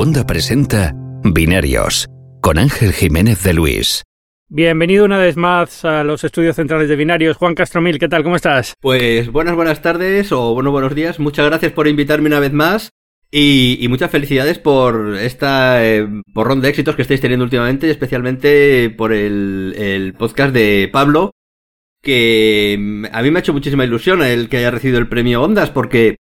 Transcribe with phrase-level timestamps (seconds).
[0.00, 2.06] Cuonda presenta Binarios
[2.40, 4.02] con Ángel Jiménez de Luis.
[4.48, 7.36] Bienvenido una vez más a los estudios centrales de Binarios.
[7.36, 8.22] Juan Castromil, ¿qué tal?
[8.22, 8.72] ¿Cómo estás?
[8.80, 11.20] Pues buenas, buenas tardes o buenos, buenos días.
[11.20, 12.88] Muchas gracias por invitarme una vez más.
[13.30, 19.12] Y, muchas felicidades por esta eh, porrón de éxitos que estáis teniendo últimamente, especialmente por
[19.12, 21.32] el, el podcast de Pablo,
[22.02, 25.42] que mm, a mí me ha hecho muchísima ilusión el que haya recibido el premio
[25.42, 26.16] Ondas, porque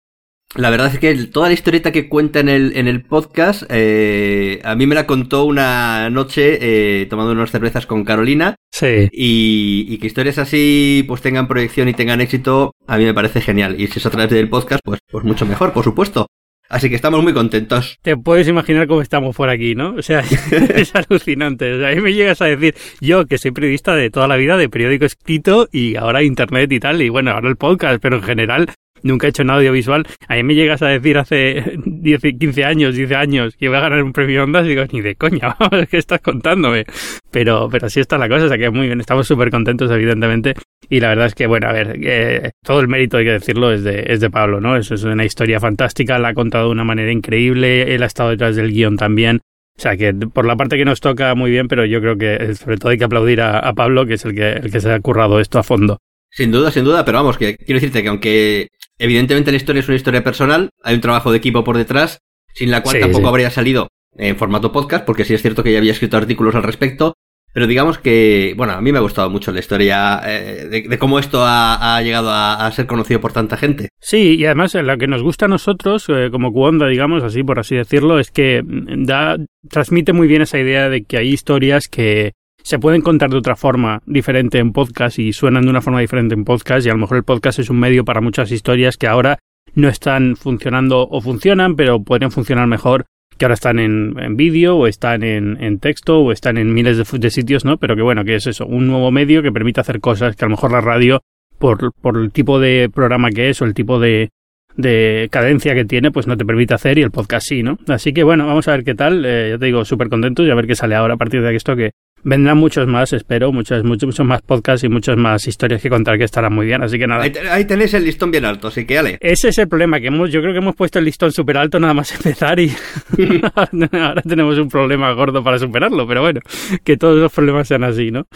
[0.54, 4.60] la verdad es que toda la historieta que cuenta en el, en el podcast, eh,
[4.64, 8.54] a mí me la contó una noche eh, tomando unas cervezas con Carolina.
[8.70, 9.08] Sí.
[9.12, 13.40] Y, y, que historias así pues tengan proyección y tengan éxito, a mí me parece
[13.42, 13.78] genial.
[13.78, 16.26] Y si es a través del podcast, pues, pues mucho mejor, por supuesto.
[16.70, 17.98] Así que estamos muy contentos.
[18.02, 19.94] Te puedes imaginar cómo estamos por aquí, ¿no?
[19.94, 20.20] O sea,
[20.74, 21.74] es alucinante.
[21.74, 24.56] O sea, ahí me llegas a decir, yo que soy periodista de toda la vida,
[24.58, 28.22] de periódico escrito y ahora internet y tal, y bueno, ahora el podcast, pero en
[28.22, 28.68] general
[29.02, 30.06] nunca he hecho nada audiovisual.
[30.28, 33.80] A mí me llegas a decir hace 10, 15 años, 10 años que voy a
[33.80, 35.56] ganar un premio Ondas y digo, ni de coña,
[35.90, 36.84] ¿qué estás contándome?
[37.30, 40.54] Pero, pero así está la cosa, o sea que muy bien, estamos súper contentos evidentemente.
[40.88, 43.72] Y la verdad es que, bueno, a ver, eh, todo el mérito, hay que decirlo,
[43.72, 44.76] es de, es de Pablo, ¿no?
[44.76, 48.30] Eso es una historia fantástica, la ha contado de una manera increíble, él ha estado
[48.30, 49.40] detrás del guion también.
[49.76, 52.54] O sea que por la parte que nos toca muy bien, pero yo creo que
[52.54, 54.90] sobre todo hay que aplaudir a, a Pablo, que es el que, el que se
[54.90, 55.98] ha currado esto a fondo.
[56.30, 58.68] Sin duda, sin duda, pero vamos, que quiero decirte que aunque
[58.98, 62.18] evidentemente la historia es una historia personal, hay un trabajo de equipo por detrás,
[62.54, 65.78] sin la cual tampoco habría salido en formato podcast, porque sí es cierto que ya
[65.78, 67.14] había escrito artículos al respecto,
[67.52, 71.18] pero digamos que, bueno, a mí me ha gustado mucho la historia eh, de, cómo
[71.18, 73.88] esto ha, llegado a, ser conocido por tanta gente.
[74.00, 77.58] Sí, y además lo que nos gusta a nosotros, eh, como Cuonda, digamos, así por
[77.58, 79.36] así decirlo, es que da,
[79.68, 82.32] transmite muy bien esa idea de que hay historias que
[82.62, 86.34] se pueden contar de otra forma diferente en podcast y suenan de una forma diferente
[86.34, 89.06] en podcast y a lo mejor el podcast es un medio para muchas historias que
[89.06, 89.38] ahora
[89.74, 94.86] no están funcionando o funcionan, pero podrían funcionar mejor que ahora están en, vídeo o
[94.86, 97.76] están en, texto o están en miles de, sitios, ¿no?
[97.76, 100.48] Pero que bueno, que es eso, un nuevo medio que permite hacer cosas que a
[100.48, 101.22] lo mejor la radio,
[101.58, 104.30] por, por el tipo de programa que es o el tipo de,
[104.76, 107.78] de cadencia que tiene, pues no te permite hacer y el podcast sí, ¿no?
[107.86, 109.24] Así que bueno, vamos a ver qué tal.
[109.24, 111.54] Eh, ya te digo, súper contentos y a ver qué sale ahora a partir de
[111.54, 111.90] esto que
[112.28, 116.18] Vendrán muchos más, espero, muchos, muchos, muchos más podcasts y muchas más historias que contar
[116.18, 117.22] que estarán muy bien, así que nada.
[117.22, 119.16] Ahí, tenéis el listón bien alto, así que ale.
[119.22, 121.80] Ese es el problema, que hemos, yo creo que hemos puesto el listón súper alto
[121.80, 122.70] nada más empezar y
[123.92, 126.40] ahora tenemos un problema gordo para superarlo, pero bueno,
[126.84, 128.26] que todos los problemas sean así, ¿no?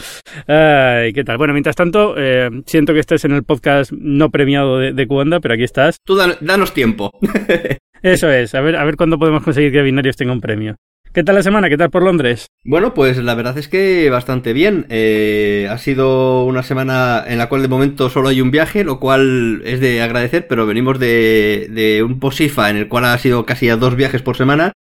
[0.46, 1.36] Ay, ¿Qué tal?
[1.36, 5.06] Bueno, mientras tanto, eh, siento que estés en el podcast no premiado de, de
[5.42, 5.96] pero aquí estás.
[6.02, 7.10] Tú danos tiempo.
[8.02, 10.76] Eso es, a ver, a ver cuándo podemos conseguir que Binarios tenga un premio.
[11.14, 11.68] ¿Qué tal la semana?
[11.68, 12.46] ¿Qué tal por Londres?
[12.64, 14.86] Bueno, pues la verdad es que bastante bien.
[14.88, 18.98] Eh, ha sido una semana en la cual de momento solo hay un viaje, lo
[18.98, 23.68] cual es de agradecer, pero venimos de, un POSIFA en el cual ha sido casi
[23.68, 24.72] a dos viajes por semana.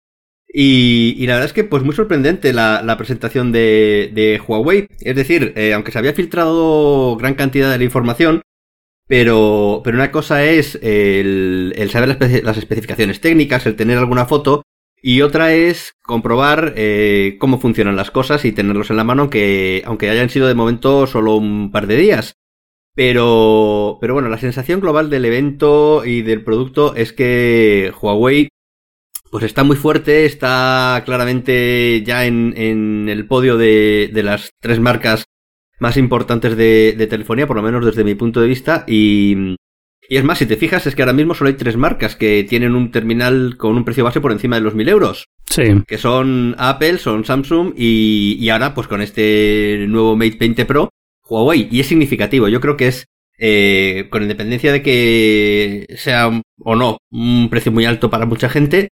[0.48, 4.88] Y, la verdad es que pues muy sorprendente la, presentación de, Huawei.
[5.00, 8.40] Es decir, eh, aunque se había filtrado gran cantidad de la información,
[9.06, 14.62] pero, pero una cosa es el, saber las especificaciones técnicas, el tener alguna foto,
[15.02, 19.82] y otra es comprobar eh, cómo funcionan las cosas y tenerlos en la mano, que
[19.84, 22.36] aunque hayan sido de momento solo un par de días.
[22.94, 28.48] Pero, pero bueno, la sensación global del evento y del producto es que Huawei
[29.30, 34.78] pues está muy fuerte, está claramente ya en, en el podio de, de, las tres
[34.78, 35.24] marcas
[35.80, 39.56] más importantes de, de telefonía, por lo menos desde mi punto de vista, y,
[40.08, 42.44] y es más, si te fijas, es que ahora mismo solo hay tres marcas que
[42.44, 45.28] tienen un terminal con un precio base por encima de los 1000 euros.
[45.48, 45.62] Sí.
[45.86, 50.90] Que son Apple, son Samsung y, y ahora, pues con este nuevo Mate 20 Pro,
[51.28, 51.68] Huawei.
[51.70, 52.48] Y es significativo.
[52.48, 53.06] Yo creo que es,
[53.38, 58.88] eh, con independencia de que sea o no un precio muy alto para mucha gente,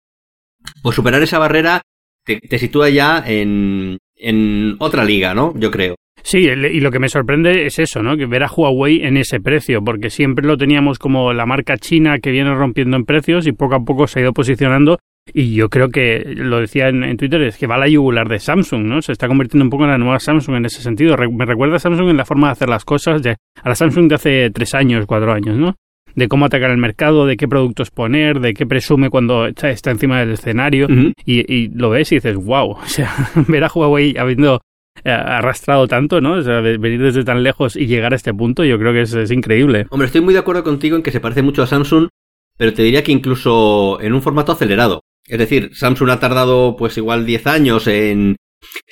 [0.82, 1.82] pues superar esa barrera
[2.24, 5.54] te, te sitúa ya en, en otra liga, ¿no?
[5.56, 5.96] Yo creo.
[6.22, 8.16] Sí, y lo que me sorprende es eso, ¿no?
[8.16, 12.18] Que ver a Huawei en ese precio, porque siempre lo teníamos como la marca china
[12.18, 14.98] que viene rompiendo en precios y poco a poco se ha ido posicionando.
[15.32, 18.38] Y yo creo que, lo decía en, Twitter, es que va a la yugular de
[18.38, 19.02] Samsung, ¿no?
[19.02, 21.16] Se está convirtiendo un poco en la nueva Samsung en ese sentido.
[21.16, 24.08] me recuerda a Samsung en la forma de hacer las cosas, de, a la Samsung
[24.08, 25.76] de hace tres años, cuatro años, ¿no?
[26.14, 30.18] de cómo atacar el mercado, de qué productos poner, de qué presume cuando está, encima
[30.18, 30.88] del escenario
[31.24, 33.14] y, y, lo ves y dices, wow, o sea,
[33.48, 34.60] ver a Huawei habiendo
[35.04, 36.34] eh, arrastrado tanto, ¿no?
[36.34, 39.30] O sea, venir desde tan lejos y llegar a este punto, yo creo que es,
[39.30, 39.86] increíble.
[39.90, 42.08] Hombre, estoy muy de acuerdo contigo en que se parece mucho a Samsung,
[42.56, 45.02] pero te diría que incluso en un formato acelerado.
[45.26, 48.36] Es decir, Samsung ha tardado pues igual 10 años en,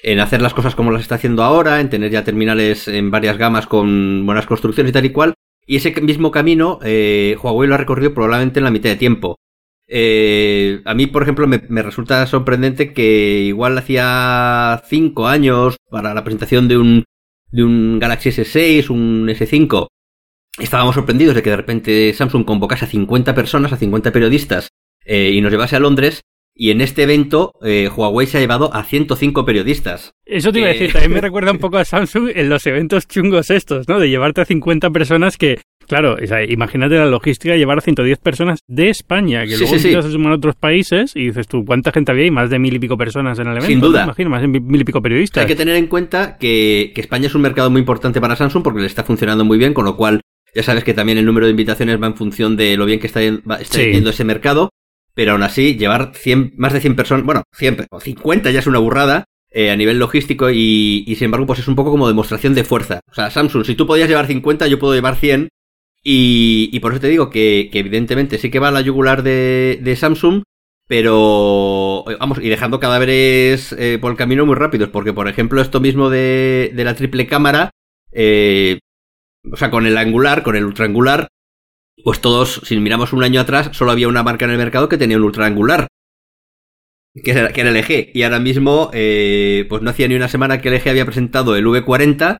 [0.03, 3.39] en hacer las cosas como las está haciendo ahora, en tener ya terminales en varias
[3.39, 5.35] gamas con buenas construcciones y tal y cual.
[5.67, 9.37] Y ese mismo camino, eh, Huawei lo ha recorrido probablemente en la mitad de tiempo.
[9.89, 16.25] Eh, a mí, por ejemplo, me, resulta sorprendente que igual hacía 5 años para la
[16.25, 17.05] presentación de un,
[17.51, 19.89] de un Galaxy S6, un S5,
[20.59, 24.69] estábamos sorprendidos de que de repente Samsung convocase a 50 personas, a 50 periodistas
[25.05, 26.21] eh, y nos llevase a Londres
[26.61, 30.13] y en este evento, eh, Huawei se ha llevado a 105 periodistas.
[30.27, 33.07] Eso te iba a decir, también me recuerda un poco a Samsung en los eventos
[33.07, 34.01] chungos estos, ¿no?
[34.01, 37.81] De llevarte a 50 personas que, claro, o sea, imagínate la logística de llevar a
[37.81, 41.65] 110 personas de España, que luego sí, se suman a otros países y dices tú,
[41.65, 42.27] ¿cuánta gente había?
[42.27, 43.69] Y más de mil y pico personas en el evento.
[43.69, 44.03] Sin duda.
[44.03, 45.43] imagino, más de mil y pico periodistas.
[45.43, 48.65] Hay que tener en cuenta que, que España es un mercado muy importante para Samsung
[48.65, 50.23] porque le está funcionando muy bien, con lo cual
[50.57, 53.07] ya sabes que también el número de invitaciones va en función de lo bien que
[53.07, 53.93] está, está sí.
[53.93, 54.71] yendo ese mercado
[55.19, 58.69] pero aún así llevar 100, más de 100 personas, bueno, 100 o 50 ya es
[58.69, 62.55] una burrada eh, a nivel logístico y, sin embargo pues es un poco como demostración
[62.55, 63.01] de fuerza.
[63.11, 65.49] O sea, Samsung, si tú podías llevar 50, yo puedo llevar 100
[66.05, 70.45] y, por eso te digo que, evidentemente sí que va la yugular de, de Samsung,
[70.87, 75.81] pero vamos, y dejando cadáveres eh, por el camino muy rápidos, porque por ejemplo esto
[75.81, 77.73] mismo de, de la triple cámara,
[78.13, 78.79] eh,
[79.51, 81.27] o sea, con el angular, con el ultraangular,
[82.05, 84.99] pues todos, si miramos un año atrás, solo había una marca en el mercado que
[84.99, 85.89] tenía un ultra angular.
[87.15, 88.11] Que era, que era LG.
[88.15, 91.67] Y ahora mismo, eh, pues no hacía ni una semana que LG había presentado el
[91.67, 92.37] V40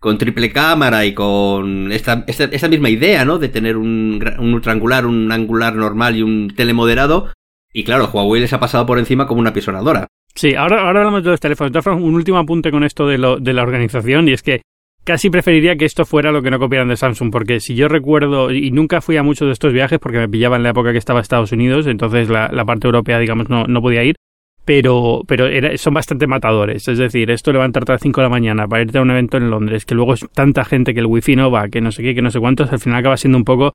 [0.00, 3.38] con triple cámara y con esta, esta, esta misma idea, ¿no?
[3.38, 7.32] De tener un, un ultraangular, un angular normal y un telemoderado.
[7.72, 10.06] Y claro, Huawei les ha pasado por encima como una pisonadora.
[10.34, 11.86] Sí, ahora, ahora hablamos de los teléfonos.
[11.86, 14.62] Un último apunte con esto de, lo, de la organización, y es que
[15.04, 18.50] casi preferiría que esto fuera lo que no copiaran de Samsung, porque si yo recuerdo,
[18.50, 20.98] y nunca fui a muchos de estos viajes porque me pillaba en la época que
[20.98, 24.16] estaba Estados Unidos, entonces la, la parte europea, digamos, no, no podía ir,
[24.64, 25.46] pero, pero
[25.76, 26.88] son bastante matadores.
[26.88, 29.36] Es decir, esto levantarte a las 5 de la mañana para irte a un evento
[29.36, 32.02] en Londres, que luego es tanta gente que el wifi no va, que no sé
[32.02, 33.74] qué, que no sé cuántos, al final acaba siendo un poco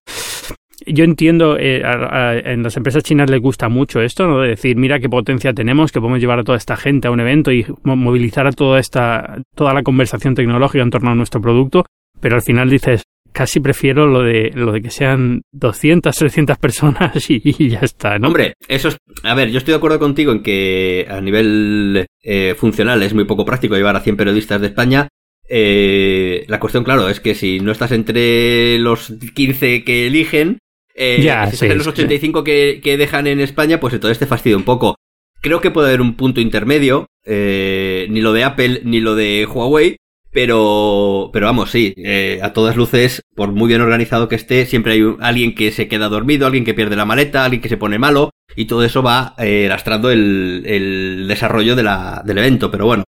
[0.85, 4.39] yo entiendo, eh, a, a, en las empresas chinas les gusta mucho esto, ¿no?
[4.39, 7.19] De decir, mira qué potencia tenemos, que podemos llevar a toda esta gente a un
[7.19, 11.85] evento y movilizar a toda esta, toda la conversación tecnológica en torno a nuestro producto,
[12.19, 17.25] pero al final dices, casi prefiero lo de, lo de que sean 200, 300 personas
[17.29, 18.27] y, ya está, ¿no?
[18.27, 22.55] Hombre, eso es, a ver, yo estoy de acuerdo contigo en que a nivel eh,
[22.57, 25.07] funcional es muy poco práctico llevar a 100 periodistas de España,
[25.51, 30.59] eh, la cuestión, claro, es que si no estás entre los 15 que eligen,
[30.99, 32.43] eh, ya, si sí, los 85 sí.
[32.43, 34.95] que, que, dejan en España, pues entonces te fastidia un poco.
[35.41, 39.45] Creo que puede haber un punto intermedio, eh, ni lo de Apple ni lo de
[39.45, 39.95] Huawei,
[40.31, 44.93] pero, pero vamos, sí, eh, a todas luces, por muy bien organizado que esté, siempre
[44.93, 47.77] hay un, alguien que se queda dormido, alguien que pierde la maleta, alguien que se
[47.77, 52.69] pone malo, y todo eso va eh, lastrando el, el desarrollo de la, del evento,
[52.69, 53.03] pero bueno.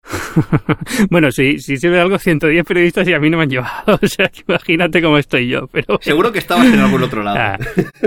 [1.10, 3.98] bueno, sí, sí sirve de algo, 110 periodistas y a mí no me han llevado,
[4.02, 5.98] o sea, que imagínate cómo estoy yo, pero...
[6.00, 7.38] Seguro que estabas en algún otro lado.
[7.38, 7.58] Ah,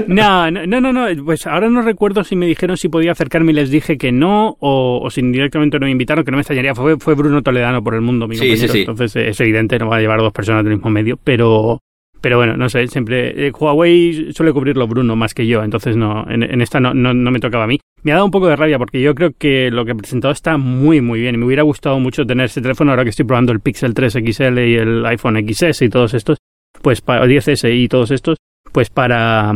[0.07, 3.55] no, no, no, no, pues ahora no recuerdo si me dijeron si podía acercarme y
[3.55, 6.75] les dije que no, o, o si directamente no me invitaron, que no me extrañaría,
[6.75, 8.79] fue, fue Bruno Toledano por el mundo, mi sí, compañero, sí, sí.
[8.79, 11.79] entonces es evidente, no va a llevar a dos personas del mismo medio, pero...
[12.21, 13.47] Pero bueno, no sé, siempre.
[13.47, 17.31] Eh, Huawei suele cubrirlo Bruno más que yo, entonces no, en, esta no, no, no,
[17.31, 17.79] me tocaba a mí.
[18.03, 20.31] Me ha dado un poco de rabia porque yo creo que lo que he presentado
[20.31, 21.39] está muy, muy bien.
[21.39, 24.59] Me hubiera gustado mucho tener ese teléfono ahora que estoy probando el Pixel 3 XL
[24.59, 26.37] y el iPhone XS y todos estos,
[26.81, 28.37] pues para, o 10S y todos estos,
[28.71, 29.51] pues para.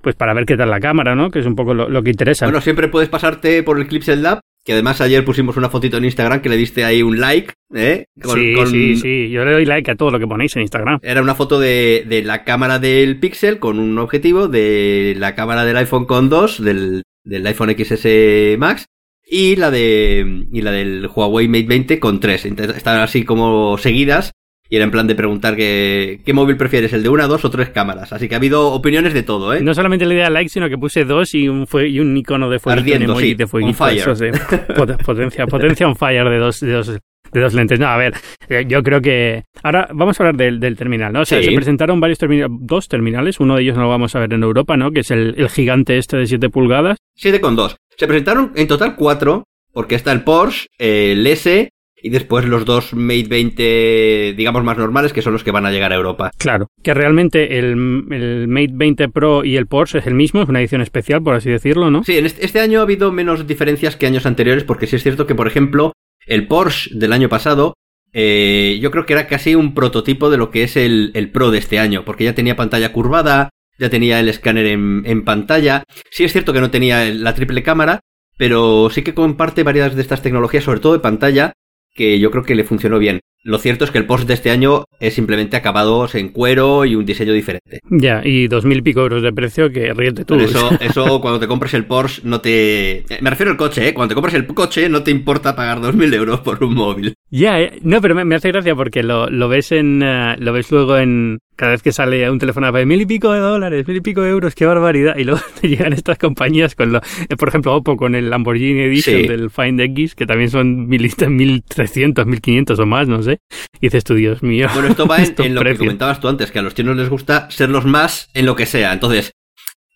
[0.00, 1.30] Pues para ver qué tal la cámara, ¿no?
[1.30, 2.46] Que es un poco lo, lo que interesa.
[2.46, 6.04] Bueno, siempre puedes pasarte por el Clipsel Lab que además ayer pusimos una fotito en
[6.04, 8.06] Instagram que le diste ahí un like, ¿eh?
[8.22, 8.66] Con, sí, con...
[8.68, 10.98] sí, sí, yo le doy like a todo lo que ponéis en Instagram.
[11.02, 15.64] Era una foto de, de, la cámara del Pixel con un objetivo, de la cámara
[15.64, 18.86] del iPhone con dos, del, del iPhone XS Max,
[19.26, 22.44] y la de y la del Huawei Mate 20 con tres.
[22.44, 24.32] Estaban así como seguidas
[24.70, 27.50] y era en plan de preguntar qué, qué móvil prefieres, el de una, dos o
[27.50, 28.12] tres cámaras.
[28.12, 29.60] Así que ha habido opiniones de todo, ¿eh?
[29.60, 32.16] No solamente le di a like, sino que puse dos y un, fue, y un
[32.16, 32.78] icono de fuego.
[32.78, 34.16] Ardiendo, sí, de fueguito, on fire.
[34.16, 34.26] Sí.
[35.04, 36.86] potencia, potencia on fire de dos, de dos,
[37.32, 37.80] de dos lentes.
[37.80, 38.14] No, a ver,
[38.48, 39.42] eh, yo creo que...
[39.62, 41.22] Ahora vamos a hablar del, del terminal, ¿no?
[41.22, 41.48] O sea, Sí.
[41.48, 44.42] se presentaron varios terminales, dos terminales, uno de ellos no lo vamos a ver en
[44.42, 44.92] Europa, ¿no?
[44.92, 46.96] Que es el, el gigante este de 7 pulgadas.
[47.20, 47.74] 7,2.
[47.96, 51.70] Se presentaron en total cuatro, porque está el Porsche, el S
[52.02, 55.70] y después los dos Mate 20, digamos, más normales, que son los que van a
[55.70, 56.30] llegar a Europa.
[56.38, 60.48] Claro, que realmente el, el Mate 20 Pro y el Porsche es el mismo, es
[60.48, 62.04] una edición especial, por así decirlo, ¿no?
[62.04, 65.02] Sí, en este, este año ha habido menos diferencias que años anteriores, porque sí es
[65.02, 65.92] cierto que, por ejemplo,
[66.26, 67.74] el Porsche del año pasado,
[68.12, 71.50] eh, yo creo que era casi un prototipo de lo que es el, el Pro
[71.50, 75.84] de este año, porque ya tenía pantalla curvada, ya tenía el escáner en, en pantalla.
[76.10, 78.00] Sí es cierto que no tenía la triple cámara,
[78.36, 81.52] pero sí que comparte varias de estas tecnologías, sobre todo de pantalla,
[82.00, 83.20] que yo creo que le funcionó bien.
[83.42, 86.94] Lo cierto es que el Porsche de este año es simplemente acabados en cuero y
[86.94, 87.80] un diseño diferente.
[87.90, 90.34] Ya, y dos mil y pico euros de precio que ríete tú.
[90.34, 93.04] eso, eso cuando te compres el Porsche no te...
[93.20, 93.94] Me refiero al coche, ¿eh?
[93.94, 97.14] Cuando te compres el coche no te importa pagar dos mil euros por un móvil.
[97.30, 100.02] Ya, eh, no, pero me, hace gracia porque lo, lo ves en...
[100.02, 103.32] Eh, lo ves luego en, cada vez que sale un teléfono de mil y pico
[103.32, 105.18] de dólares, mil y pico de euros, qué barbaridad.
[105.18, 108.80] Y luego te llegan estas compañías con lo, eh, por ejemplo, Oppo con el Lamborghini
[108.80, 113.29] Edition del Find X, que también son mil, 1300, 1500 o más, no sé.
[113.32, 114.68] Y dices tú, Dios mío.
[114.72, 117.50] Bueno, esto va en, lo que comentabas tú antes, que a los chinos les gusta
[117.50, 118.92] ser los más en lo que sea.
[118.92, 119.32] Entonces,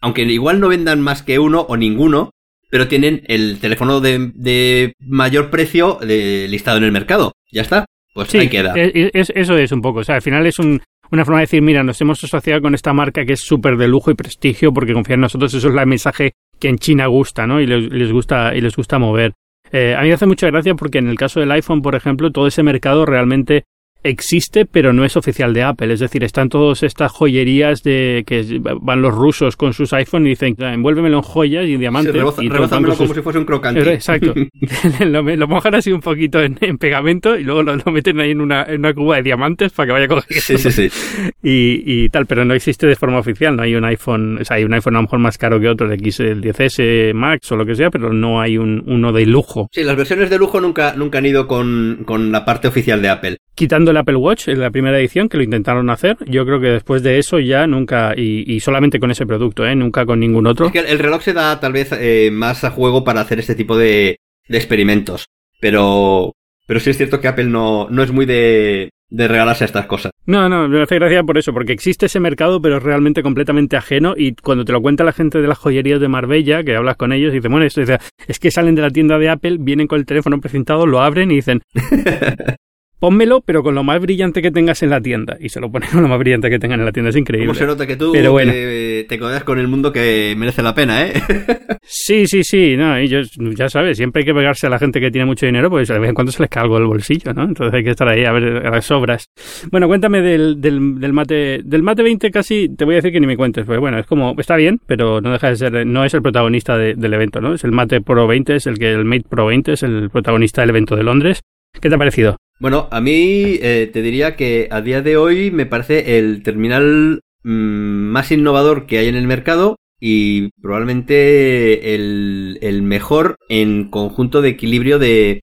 [0.01, 2.31] aunque igual no vendan más que uno o ninguno,
[2.71, 7.33] pero tienen el teléfono de, de mayor precio de, listado en el mercado.
[7.53, 7.87] Ya está.
[8.15, 8.75] Pues ahí queda.
[8.77, 10.01] Eh, eso es un poco.
[10.01, 12.75] O sea, al final es un, una forma de decir, mira, nos hemos asociado con
[12.75, 15.55] esta marca que es súper de lujo y prestigio porque confían en nosotros.
[15.55, 17.61] Eso es el mensaje que en China gusta, ¿no?
[17.61, 19.35] Y les, gusta, y les gusta mover.
[19.73, 22.31] Eh, a mí me hace mucha gracia porque en el caso del iPhone, por ejemplo,
[22.31, 23.67] todo ese mercado realmente
[24.05, 25.93] existe, pero no es oficial de Apple.
[25.93, 30.31] Es decir, están todas estas joyerías de que van los rusos con sus iPhones y
[30.31, 32.15] dicen, envuélvemelo en joyas y diamantes.
[32.39, 33.93] y como si fuese un crocante.
[33.93, 34.35] Exacto.
[35.01, 38.81] lo, mojan así un poquito en, pegamento y luego lo, meten ahí en una, en
[38.81, 40.41] una, cuba de diamantes para que vaya cogiendo.
[40.41, 40.91] Sí, sí, sí.
[41.43, 43.57] Y, y, tal, pero no existe de forma oficial.
[43.57, 45.69] No hay un iPhone, o sea, hay un iPhone a lo mejor más caro que
[45.69, 49.13] otro, el X, el 10S Max o lo que sea, pero no hay un, uno
[49.13, 49.69] de lujo.
[49.73, 53.09] Sí, las versiones de lujo nunca, nunca han ido con, con la parte oficial de
[53.09, 53.37] Apple.
[53.55, 56.17] Quitando el Apple Watch en la primera edición, que lo intentaron hacer.
[56.27, 59.75] Yo creo que después de eso ya nunca, y, solamente con ese producto, ¿eh?
[59.75, 60.67] nunca con ningún otro.
[60.67, 63.55] Es que el reloj se da tal vez eh, más a juego para hacer este
[63.55, 65.27] tipo de, experimentos.
[65.61, 66.33] Pero,
[66.67, 70.13] pero sí es cierto que Apple no, no es muy de, de regalarse estas cosas.
[70.27, 73.77] No, no, me hace gracia por eso, porque existe ese mercado, pero es realmente completamente
[73.77, 74.15] ajeno.
[74.17, 77.13] Y cuando te lo cuenta la gente de las joyerías de Marbella, que hablas con
[77.13, 80.01] ellos y dicen, bueno, esto, es que salen de la tienda de Apple, vienen con
[80.01, 81.63] el teléfono presentado, lo abren y dicen,
[82.99, 85.37] pónmelo, pero con lo más brillante que tengas en la tienda.
[85.41, 87.49] Y se lo ponen con lo más brillante que tengan en la tienda, es increíble.
[87.49, 91.13] Como se nota que tú te, te con el mundo que merece la pena, ¿eh?
[91.83, 93.21] sí, sí, sí, no, y yo,
[93.57, 95.99] ya sabes, siempre hay que pegarse a la gente que tiene mucho dinero, pues de
[95.99, 97.45] vez en cuando se les cae algo el bolsillo, ¿no?
[97.45, 99.27] Entonces hay que estar ahí a ver a las obras.
[99.71, 103.21] Bueno, cuéntame del, del, del mate, del mate 20 casi, te voy a decir que
[103.21, 106.05] ni me cuentes, pues bueno, es como, está bien, pero no deja de ser, no
[106.05, 107.55] es el protagonista del evento, ¿no?
[107.55, 110.61] Es el mate Pro 20, es el que el Mate Pro 20 es el protagonista
[110.61, 111.41] del evento de Londres.
[111.81, 112.37] ¿Qué te ha parecido?
[112.61, 117.21] Bueno, a mí eh, te diría que a día de hoy me parece el terminal
[117.43, 124.51] mm, más innovador que hay en el mercado y probablemente el, mejor en conjunto de
[124.51, 125.41] equilibrio de,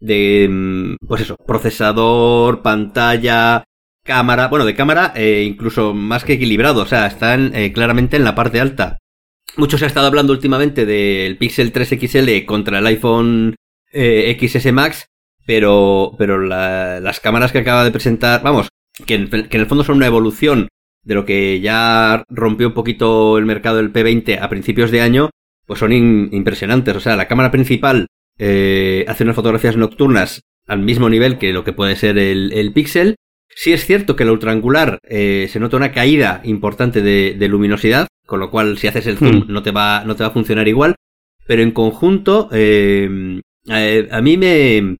[0.00, 3.64] de, mm, pues eso, procesador, pantalla,
[4.04, 8.24] cámara, bueno, de cámara eh, incluso más que equilibrado, o sea, están eh, claramente en
[8.24, 8.98] la parte alta.
[9.56, 13.56] Mucho se ha estado hablando últimamente del Pixel 3 XL contra el iPhone
[13.92, 15.09] XS Max
[15.46, 18.68] pero, pero las cámaras que acaba de presentar, vamos,
[19.06, 20.68] que en, el fondo son una evolución
[21.02, 25.30] de lo que ya rompió un poquito el mercado del P20 a principios de año,
[25.66, 26.96] pues son impresionantes.
[26.96, 28.06] O sea, la cámara principal
[28.38, 32.72] eh, hace unas fotografías nocturnas al mismo nivel que lo que puede ser el, el
[32.72, 33.16] Pixel.
[33.48, 38.38] Sí es cierto que el ultraangular eh, se nota una caída importante de, luminosidad, con
[38.38, 39.52] lo cual si haces el zoom hmm.
[39.52, 40.94] no, te va, no te va a funcionar igual.
[41.46, 44.96] Pero en conjunto, eh, a mí me,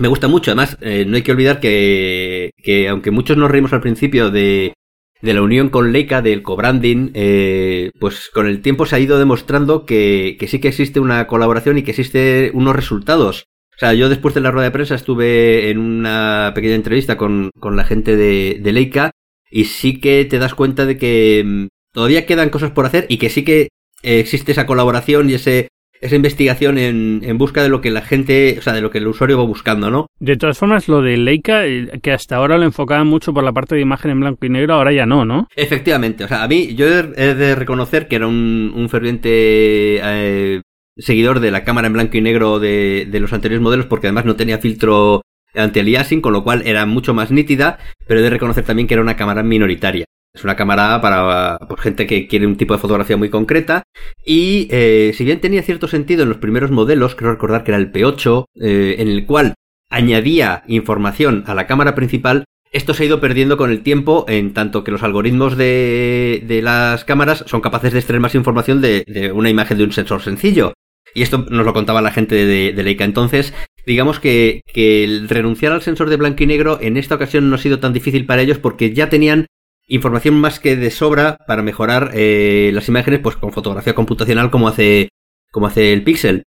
[0.00, 0.50] me gusta mucho.
[0.50, 4.72] Además, eh, no hay que olvidar que, que, aunque muchos nos reímos al principio de,
[5.20, 9.18] de la unión con Leica, del co-branding, eh, pues con el tiempo se ha ido
[9.18, 13.44] demostrando que, que sí que existe una colaboración y que existe unos resultados.
[13.76, 17.50] O sea, yo después de la rueda de prensa estuve en una pequeña entrevista con,
[17.58, 19.10] con la gente de, Leica
[19.50, 23.18] y sí que te das cuenta de que mm, todavía quedan cosas por hacer y
[23.18, 23.68] que sí que
[24.02, 25.68] existe esa colaboración y ese
[26.00, 28.98] esa investigación en, en, busca de lo que la gente, o sea, de lo que
[28.98, 30.06] el usuario va buscando, ¿no?
[30.18, 33.52] De todas formas, lo de Leica, eh, que hasta ahora lo enfocaban mucho por la
[33.52, 35.48] parte de imagen en blanco y negro, ahora ya no, ¿no?
[35.54, 40.62] Efectivamente, o sea, a mí yo he de reconocer que era un, un ferviente eh,
[40.96, 44.24] seguidor de la cámara en blanco y negro de, de los anteriores modelos, porque además
[44.24, 45.22] no tenía filtro
[45.54, 49.02] anti-aliasing, con lo cual era mucho más nítida, pero he de reconocer también que era
[49.02, 50.06] una cámara minoritaria.
[50.32, 53.82] Es una cámara para gente que quiere un tipo de fotografía muy concreta.
[54.24, 57.78] Y eh, si bien tenía cierto sentido en los primeros modelos, creo recordar que era
[57.78, 59.54] el P8, eh, en el cual
[59.90, 64.54] añadía información a la cámara principal, esto se ha ido perdiendo con el tiempo, en
[64.54, 69.32] tanto que los algoritmos de, de las cámaras son capaces de extraer más información de,
[69.34, 70.74] una imagen de un sensor sencillo.
[71.12, 73.04] Y esto nos lo contaba la gente de, de Leica.
[73.04, 73.52] Entonces,
[73.84, 77.56] digamos que, que el renunciar al sensor de blanco y negro en esta ocasión no
[77.56, 79.46] ha sido tan difícil para ellos porque ya tenían
[79.90, 84.68] información más que de sobra para mejorar eh, las imágenes pues con fotografía computacional como
[84.68, 85.10] hace
[85.50, 86.44] como hace el Pixel.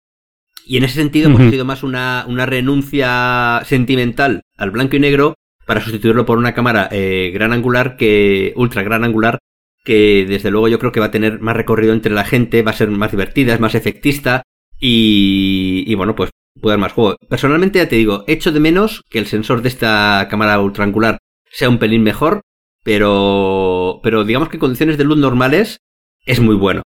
[0.66, 5.00] Y en ese sentido, pues ha sido más una, una renuncia sentimental al blanco y
[5.00, 9.38] negro para sustituirlo por una cámara eh, gran angular que ultra gran angular
[9.84, 12.72] que desde luego yo creo que va a tener más recorrido entre la gente, va
[12.72, 14.42] a ser más divertida, es más efectista
[14.78, 16.30] y, y bueno, pues
[16.60, 17.16] puede dar más juego.
[17.30, 21.16] Personalmente ya te digo, echo de menos que el sensor de esta cámara ultra angular
[21.50, 22.42] sea un pelín mejor,
[22.88, 25.82] pero, pero digamos que en condiciones de luz normales
[26.24, 26.80] es muy bueno.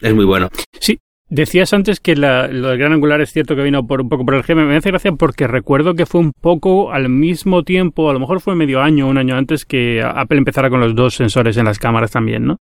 [0.00, 0.48] Es muy bueno.
[0.80, 4.08] Sí, Decías antes que la, lo del gran angular es cierto que vino por un
[4.10, 4.66] poco por el GM.
[4.66, 8.40] Me hace gracia porque recuerdo que fue un poco al mismo tiempo, a lo mejor
[8.40, 11.78] fue medio año, un año antes que Apple empezara con los dos sensores en las
[11.78, 12.58] cámaras también, ¿no?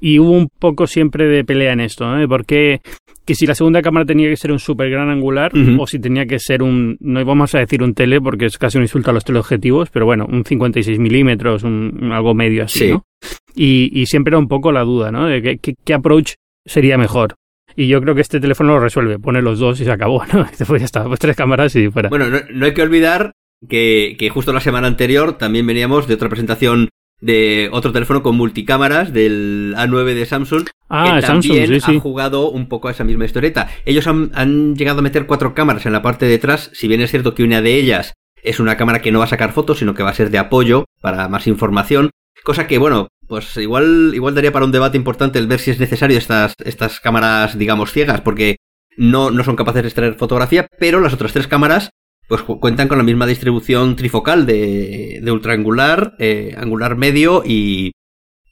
[0.00, 2.26] Y hubo un poco siempre de pelea en esto, ¿no?
[2.26, 2.80] Porque
[3.24, 6.26] que si la segunda cámara tenía que ser un super gran angular o si tenía
[6.26, 9.14] que ser un, no vamos a decir un tele porque es casi un insulto a
[9.14, 13.06] los teleobjetivos, pero bueno, un 56 milímetros, un, algo medio así, ¿no?
[13.54, 15.26] Y, y, siempre era un poco la duda, ¿no?
[15.26, 16.34] De qué approach
[16.66, 17.36] sería mejor.
[17.76, 20.44] Y yo creo que este teléfono lo resuelve, pone los dos y se acabó, ¿no?
[20.58, 22.08] Después ya está, pues tres cámaras y fuera.
[22.08, 23.32] Bueno, no, hay que olvidar
[23.68, 26.90] que, que, justo la semana anterior también veníamos de otra presentación
[27.24, 32.68] de otro teléfono con multicámaras del A9 de Samsung ah, que también ha jugado un
[32.68, 33.70] poco a esa misma historieta.
[33.86, 37.00] Ellos han, han, llegado a meter cuatro cámaras en la parte de detrás, si bien
[37.00, 38.12] es cierto que una de ellas
[38.42, 40.36] es una cámara que no va a sacar fotos, sino que va a ser de
[40.36, 42.10] apoyo para más información.
[42.42, 45.80] Cosa que, bueno, pues igual, igual daría para un debate importante el ver si es
[45.80, 48.56] necesario estas, estas cámaras, digamos, ciegas, porque
[48.98, 51.88] no, no son capaces de extraer fotografía, pero las otras tres cámaras
[52.28, 57.92] pues cuentan con la misma distribución trifocal de, de ultraangular, eh, angular medio y,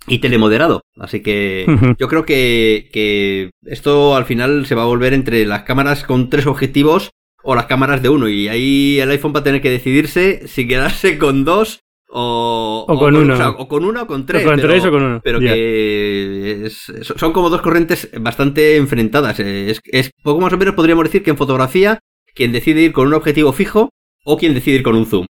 [0.07, 0.83] y telemoderado.
[0.99, 1.67] Así que
[1.99, 6.29] yo creo que, que esto al final se va a volver entre las cámaras con
[6.29, 7.11] tres objetivos
[7.43, 8.29] o las cámaras de uno.
[8.29, 11.81] Y ahí el iPhone va a tener que decidirse si quedarse con dos
[12.15, 13.55] o, con, uno.
[13.57, 14.45] O, con uno o con tres.
[14.45, 15.21] O con pero, tres o con uno.
[15.25, 19.41] Pero que son como dos corrientes bastante enfrentadas.
[19.41, 22.01] Es, es poco más o menos podríamos decir que en fotografía,
[22.35, 23.91] quien decide ir con un objetivo fijo
[24.25, 25.27] o quien decide ir con un zoom.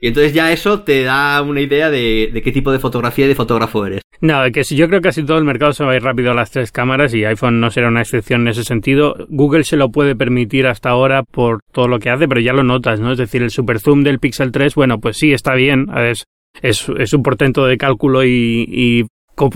[0.00, 3.34] Y entonces ya eso te da una idea de, qué tipo de fotografía y de
[3.34, 4.02] fotógrafo eres.
[4.20, 6.30] No, que si yo creo que casi todo el mercado se va a ir rápido
[6.30, 9.14] a las tres cámaras y iPhone no será una excepción en ese sentido.
[9.28, 12.62] Google se lo puede permitir hasta ahora por todo lo que hace, pero ya lo
[12.62, 13.12] notas, ¿no?
[13.12, 15.86] Es decir, el super zoom del Pixel 3, bueno, pues sí, está bien,
[16.62, 19.06] es, un portento de cálculo y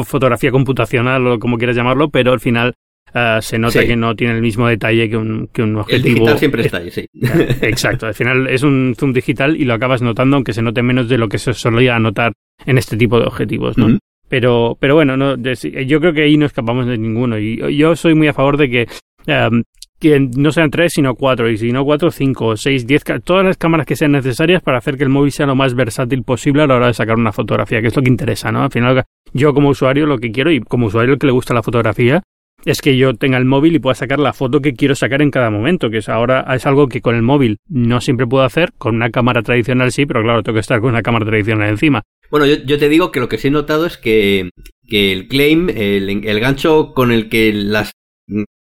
[0.06, 2.74] fotografía computacional o como quieras llamarlo, pero al final
[3.14, 3.86] Uh, se nota sí.
[3.88, 6.06] que no tiene el mismo detalle que un, que un objetivo.
[6.06, 7.06] El digital siempre está ahí, sí.
[7.62, 11.08] Exacto, al final es un zoom digital y lo acabas notando, aunque se note menos
[11.08, 12.32] de lo que se solía notar
[12.66, 13.86] en este tipo de objetivos, ¿no?
[13.86, 13.98] Uh -huh.
[14.30, 17.36] Pero, pero bueno, no, yo creo que ahí no escapamos de ninguno.
[17.36, 18.86] Y yo soy muy a favor de que,
[19.26, 19.64] um,
[19.98, 21.50] que no sean tres, sino cuatro.
[21.50, 24.96] Y si no cuatro, cinco, seis, diez, todas las cámaras que sean necesarias para hacer
[24.96, 27.80] que el móvil sea lo más versátil posible a la hora de sacar una fotografía,
[27.80, 28.62] que es lo que interesa, ¿no?
[28.62, 31.64] Al final, yo como usuario lo que quiero y como usuario que le gusta la
[31.64, 32.22] fotografía,
[32.64, 35.30] es que yo tenga el móvil y pueda sacar la foto que quiero sacar en
[35.30, 38.72] cada momento, que es ahora es algo que con el móvil no siempre puedo hacer,
[38.78, 42.02] con una cámara tradicional sí, pero claro, tengo que estar con una cámara tradicional encima.
[42.30, 44.50] Bueno, yo, yo te digo que lo que sí he notado es que,
[44.86, 47.92] que el claim, el, el, gancho con el que las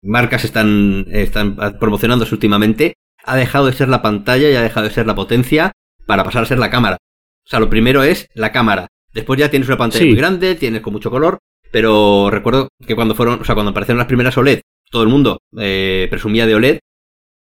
[0.03, 4.93] marcas están, están promocionándose últimamente, ha dejado de ser la pantalla y ha dejado de
[4.93, 5.71] ser la potencia
[6.05, 6.97] para pasar a ser la cámara.
[7.45, 8.87] O sea, lo primero es la cámara.
[9.13, 10.09] Después ya tienes una pantalla sí.
[10.09, 11.39] muy grande, tienes con mucho color,
[11.71, 15.39] pero recuerdo que cuando fueron, o sea, cuando aparecieron las primeras OLED, todo el mundo
[15.59, 16.79] eh, presumía de OLED.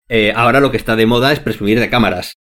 [0.09, 2.35] Eh, ahora lo que está de moda es presumir de cámaras.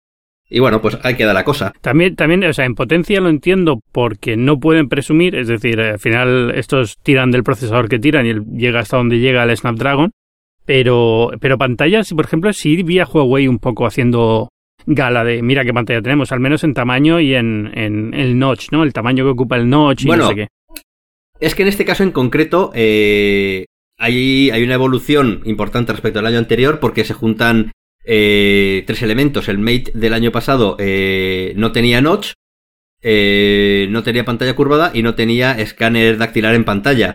[0.48, 1.72] Y bueno, pues ahí queda la cosa.
[1.80, 6.00] También, también, o sea, en potencia lo entiendo porque no pueden presumir, es decir, al
[6.00, 10.10] final estos tiran del procesador que tiran y llega hasta donde llega el Snapdragon.
[10.64, 14.48] Pero, pero pantallas, por ejemplo, sí vi a Huawei un poco haciendo
[14.86, 18.70] gala de mira qué pantalla tenemos, al menos en tamaño y en, en el notch,
[18.72, 18.82] ¿no?
[18.82, 20.48] El tamaño que ocupa el notch y bueno, no sé qué.
[21.40, 23.66] Es que en este caso en concreto eh,
[23.98, 27.72] hay, hay, una evolución importante respecto al año anterior porque se juntan
[28.04, 29.48] eh, tres elementos.
[29.48, 32.32] El Mate del año pasado eh, no tenía notch,
[33.02, 37.14] eh, no tenía pantalla curvada y no tenía escáner dactilar en pantalla.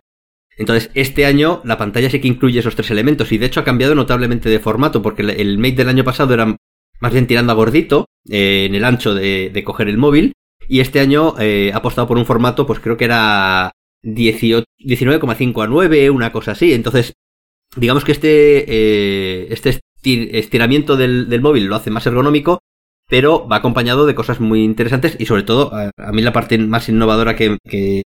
[0.58, 3.66] Entonces, este año la pantalla sí que incluye esos tres elementos y de hecho ha
[3.66, 6.56] cambiado notablemente de formato porque el, Mate del año pasado era
[7.02, 10.34] más bien tirando a gordito eh, en el ancho de, de, coger el móvil
[10.68, 13.72] y este año eh, ha apostado por un formato, pues creo que era
[14.06, 16.74] 19,5 a 9, una cosa así.
[16.74, 17.14] Entonces,
[17.76, 22.60] digamos que este, eh, este estiramiento del, del, móvil lo hace más ergonómico,
[23.10, 26.58] pero va acompañado de cosas muy interesantes y sobre todo, a, a mí la parte
[26.58, 28.04] más innovadora que, que,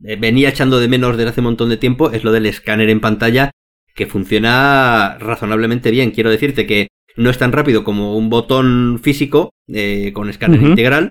[0.00, 3.00] venía echando de menos desde hace un montón de tiempo es lo del escáner en
[3.00, 3.50] pantalla,
[3.94, 6.12] que funciona razonablemente bien.
[6.12, 10.64] Quiero decirte que no es tan rápido como un botón físico eh, con escáner uh
[10.64, 10.70] -huh.
[10.70, 11.10] integral,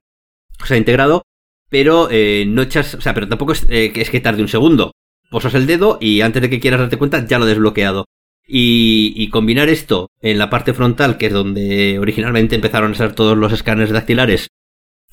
[0.62, 1.24] o sea, integrado,
[1.70, 4.92] pero eh, no echas, o sea, pero tampoco es, eh, es que tarde un segundo.
[5.30, 8.06] Posas el dedo y antes de que quieras darte cuenta ya lo he desbloqueado.
[8.50, 13.38] Y, combinar esto en la parte frontal, que es donde originalmente empezaron a ser todos
[13.38, 14.48] los escáneres dactilares,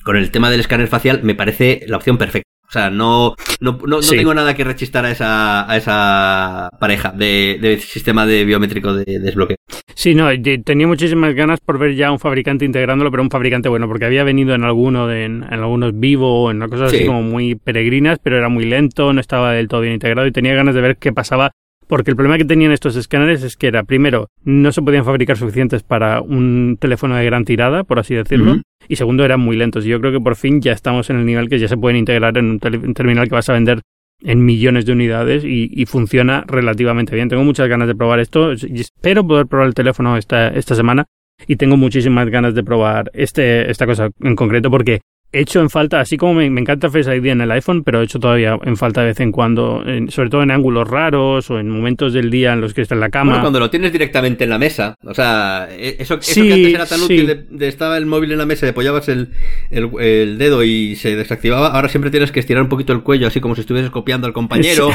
[0.03, 2.49] con el tema del escáner facial, me parece la opción perfecta.
[2.75, 7.79] O sea, no, no, no, tengo nada que rechistar a esa, a esa pareja de,
[7.81, 9.55] sistema de biométrico de, desbloqueo.
[9.93, 10.27] Sí, no,
[10.65, 14.25] tenía muchísimas ganas por ver ya un fabricante integrándolo, pero un fabricante bueno, porque había
[14.25, 18.49] venido en alguno de, en, algunos vivo, en cosas así como muy peregrinas, pero era
[18.49, 21.51] muy lento, no estaba del todo bien integrado y tenía ganas de ver qué pasaba
[21.87, 25.37] porque el problema que tenían estos escáneres es que era, primero, no se podían fabricar
[25.37, 29.85] suficientes para un teléfono de gran tirada, por así decirlo, y segundo, eran muy lentos.
[29.85, 31.97] Y yo creo que por fin ya estamos en el nivel que ya se pueden
[31.97, 33.81] integrar en un, terminal que vas a vender
[34.21, 37.29] en millones de unidades y, funciona relativamente bien.
[37.29, 41.05] Tengo muchas ganas de probar esto y espero poder probar el teléfono esta, esta semana
[41.47, 45.01] y tengo muchísimas ganas de probar este, esta cosa en concreto porque
[45.35, 48.05] he hecho en falta, así como me, encanta Face ID en el iPhone, pero he
[48.05, 51.69] hecho todavía en falta de vez en cuando, sobre todo en ángulos raros o en
[51.69, 53.31] momentos del día en los que está en la cama.
[53.31, 54.95] Bueno, cuando lo tienes directamente en la mesa.
[55.03, 58.37] O sea, e, eso, eso que antes era tan útil de, estaba el móvil en
[58.37, 59.29] la mesa, apoyabas el,
[59.69, 63.41] el, dedo y se desactivaba, ahora siempre tienes que estirar un poquito el cuello, así
[63.41, 64.89] como si estuvieses copiando al compañero.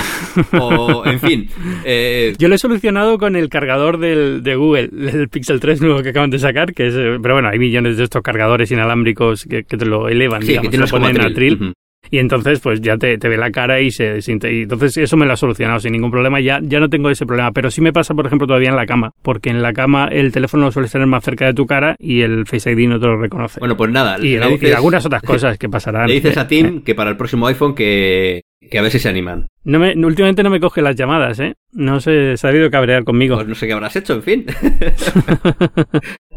[0.59, 1.49] O, en fin.
[1.85, 2.35] Eh...
[2.39, 6.11] Yo lo he solucionado con el cargador del, de Google, el Pixel 3 nuevo que
[6.11, 9.77] acaban de sacar, que es, pero bueno, hay millones de estos cargadores inalámbricos que, que
[9.77, 11.73] te lo elevan sí, que lo ponen en atril.
[12.11, 14.53] Y entonces, pues ya te, ve la cara y se siente.
[14.53, 16.41] Y entonces, eso me lo ha solucionado sin ningún problema.
[16.41, 17.53] Ya, ya no tengo ese problema.
[17.53, 19.13] Pero sí me pasa, por ejemplo, todavía en la cama.
[19.23, 22.23] Porque en la cama el teléfono lo suele tener más cerca de tu cara y
[22.23, 23.61] el Face ID no te lo reconoce.
[23.61, 24.19] Bueno, pues nada.
[24.21, 26.09] Y, algunas otras cosas que pasarán.
[26.09, 29.09] Le dices a Tim que para el próximo iPhone que, que a ver si se
[29.09, 29.47] animan.
[29.63, 31.55] No me, últimamente no me coge las llamadas, ¿eh?
[31.73, 33.37] No sé, se ha debido cabrear conmigo.
[33.37, 34.47] Pues no sé qué habrás hecho, en fin.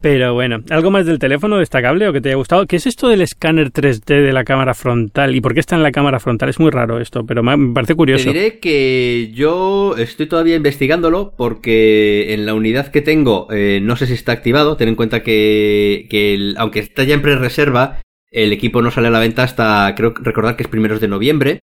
[0.00, 2.66] Pero bueno, ¿algo más del teléfono destacable o que te haya gustado?
[2.66, 5.34] ¿Qué es esto del escáner 3D de la cámara frontal?
[5.34, 6.48] ¿Y por qué está en la cámara frontal?
[6.48, 8.24] Es muy raro esto, pero me parece curioso.
[8.24, 13.96] Te diré que yo estoy todavía investigándolo porque en la unidad que tengo eh, no
[13.96, 14.76] sé si está activado.
[14.76, 19.20] Ten en cuenta que, aunque está ya en pre-reserva, el equipo no sale a la
[19.20, 21.60] venta hasta, creo recordar que es primeros de noviembre.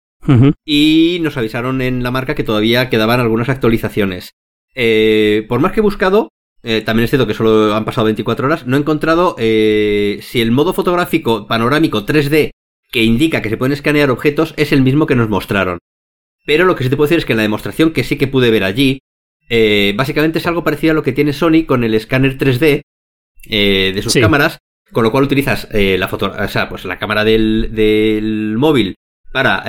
[0.66, 4.32] Y nos avisaron en la marca que todavía quedaban algunas actualizaciones.
[4.76, 6.30] Eh, por más que he buscado,
[6.64, 8.66] eh, también es cierto que solo han pasado 24 horas.
[8.66, 12.52] No he encontrado eh, si el modo fotográfico panorámico 3D
[12.92, 15.80] que indica que se pueden escanear objetos es el mismo que nos mostraron.
[16.46, 18.28] Pero lo que sí te puedo decir es que en la demostración que sí que
[18.28, 19.00] pude ver allí,
[19.50, 22.82] eh, básicamente es algo parecido a lo que tiene Sony con el escáner 3D
[23.46, 24.58] de sus cámaras,
[24.92, 28.96] con lo cual utilizas la foto, o sea, pues la cámara del, del móvil
[29.32, 29.64] para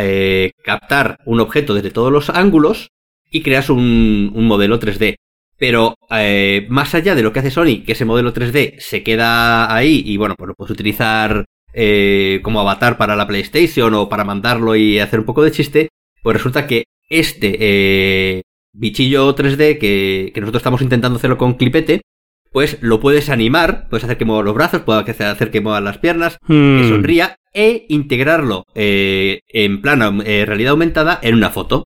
[0.64, 2.88] captar un objeto desde todos los ángulos
[3.31, 5.16] y creas un, un modelo 3D.
[5.59, 9.75] Pero eh, más allá de lo que hace Sony, que ese modelo 3D se queda
[9.75, 11.44] ahí y bueno, pues lo puedes utilizar
[11.75, 15.88] eh, como avatar para la PlayStation o para mandarlo y hacer un poco de chiste,
[16.23, 18.42] pues resulta que este eh,
[18.73, 22.03] bichillo 3D que, que, nosotros estamos intentando hacerlo con clipete,
[22.53, 25.99] pues lo puedes animar, puedes hacer que mueva los brazos, puedes hacer que mueva las
[25.99, 26.88] piernas, que hmm.
[26.88, 31.85] sonría e integrarlo en plano realidad aumentada en una foto.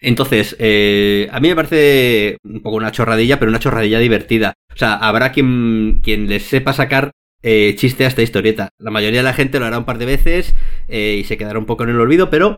[0.00, 4.54] Entonces, eh, a mí me parece un poco una chorradilla, pero una chorradilla divertida.
[4.72, 7.10] O sea, habrá quien, quien les sepa sacar
[7.42, 8.70] eh, chiste a esta historieta.
[8.78, 10.54] La mayoría de la gente lo hará un par de veces
[10.88, 12.56] eh, y se quedará un poco en el olvido, pero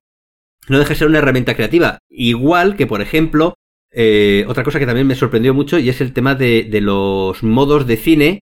[0.68, 1.98] no deja de ser una herramienta creativa.
[2.09, 3.55] Igual que, por ejemplo,
[3.92, 7.42] eh, otra cosa que también me sorprendió mucho y es el tema de, de los
[7.42, 8.40] modos de cine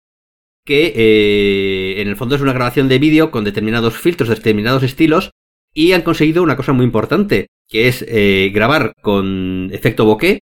[0.66, 5.32] que eh, en el fondo es una grabación de vídeo con determinados filtros, determinados estilos
[5.74, 10.40] y han conseguido una cosa muy importante que es eh, grabar con efecto bokeh,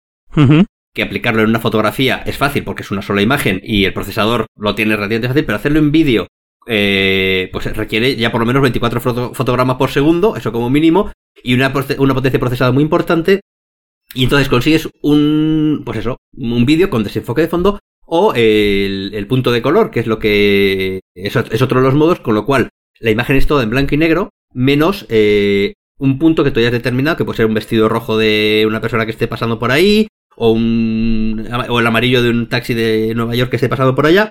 [0.94, 4.46] que aplicarlo en una fotografía es fácil porque es una sola imagen y el procesador
[4.56, 6.26] lo tiene relativamente fácil, pero hacerlo en vídeo
[6.68, 9.00] eh, pues requiere ya por lo menos 24
[9.32, 11.12] fotogramas por segundo, eso como mínimo,
[11.42, 13.40] y una, una potencia procesada muy importante.
[14.14, 19.52] Y entonces consigues un, pues eso, un vídeo con desenfoque de fondo o el, punto
[19.52, 22.68] de color, que es lo que es, es, otro de los modos, con lo cual
[23.00, 26.72] la imagen es toda en blanco y negro, menos eh, un punto que tú hayas
[26.72, 30.08] determinado, que puede ser un vestido rojo de una persona que esté pasando por ahí,
[30.36, 34.30] o, un, el amarillo de un taxi de Nueva York que esté pasando por allá,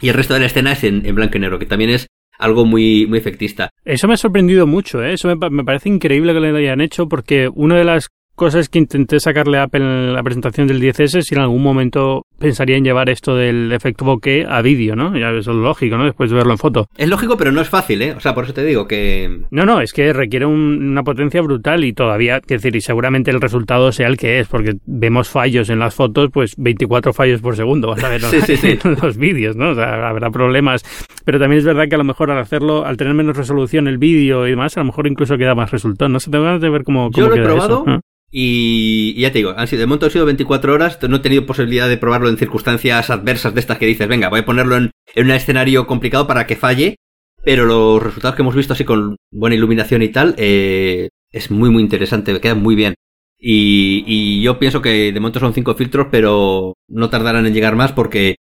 [0.00, 2.06] y el resto de la escena es en, blanco y negro, que también es
[2.38, 3.70] algo muy, muy efectista.
[3.84, 5.14] Eso me ha sorprendido mucho, ¿eh?
[5.14, 8.78] eso me, me, parece increíble que lo hayan hecho, porque una de las cosas que
[8.78, 12.84] intenté sacarle a Apple en la presentación del 10S si en algún momento pensaría en
[12.84, 15.18] llevar esto del efecto bokeh a vídeo, ¿no?
[15.18, 16.04] Ya eso es lógico, ¿no?
[16.04, 16.86] Después de verlo en foto.
[16.96, 18.12] Es lógico, pero no es fácil, ¿eh?
[18.12, 19.42] O sea, por eso te digo que...
[19.50, 23.40] No, no, es que requiere una potencia brutal y todavía, quiero decir, y seguramente el
[23.40, 27.56] resultado sea el que es, porque vemos fallos en las fotos, pues 24 fallos por
[27.56, 28.22] segundo, vas a ver
[28.62, 29.70] en los vídeos, ¿no?
[29.70, 30.84] O sea, habrá problemas.
[31.24, 33.98] Pero también es verdad que a lo mejor al hacerlo, al tener menos resolución el
[33.98, 36.08] vídeo y demás, a lo mejor incluso queda más resultado.
[36.08, 37.84] No sé, tengo ganas de ver cómo, cómo Yo lo he probado
[38.30, 41.46] Y, ya te digo, han sido, de momento han sido 24 horas, no he tenido
[41.46, 44.90] posibilidad de probarlo en circunstancias adversas de estas que dices, venga, voy a ponerlo en,
[45.16, 46.96] un escenario complicado para que falle,
[47.42, 51.70] pero los resultados que hemos visto así con buena iluminación y tal, eh, es muy
[51.70, 52.94] muy interesante, me queda muy bien.
[53.38, 57.76] Y, y yo pienso que de momento son cinco filtros, pero no tardarán en llegar
[57.76, 58.36] más porque,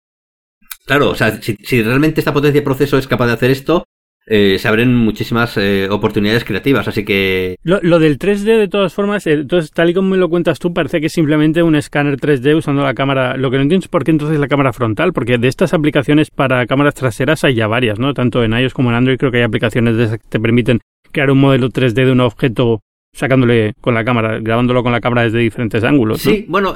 [0.87, 3.85] claro, o sea, si, si realmente esta potencia de proceso es capaz de hacer esto,
[4.27, 7.57] eh, se abren muchísimas eh, oportunidades creativas, así que...
[7.63, 10.73] Lo, del 3D, de todas formas, eh, entonces, tal y como me lo cuentas tú,
[10.73, 13.37] parece que es simplemente un escáner 3D usando la cámara...
[13.37, 16.31] Lo que no entiendo es por qué entonces la cámara frontal, porque de estas aplicaciones
[16.31, 18.15] para cámaras traseras hay ya varias, ¿no?
[18.15, 20.81] Tanto en iOS como en Android creo que hay aplicaciones que te permiten
[21.13, 22.81] crear un modelo 3D de un objeto
[23.13, 26.21] sacándole con la cámara, grabándolo con la cámara desde diferentes ángulos.
[26.21, 26.75] Sí, bueno,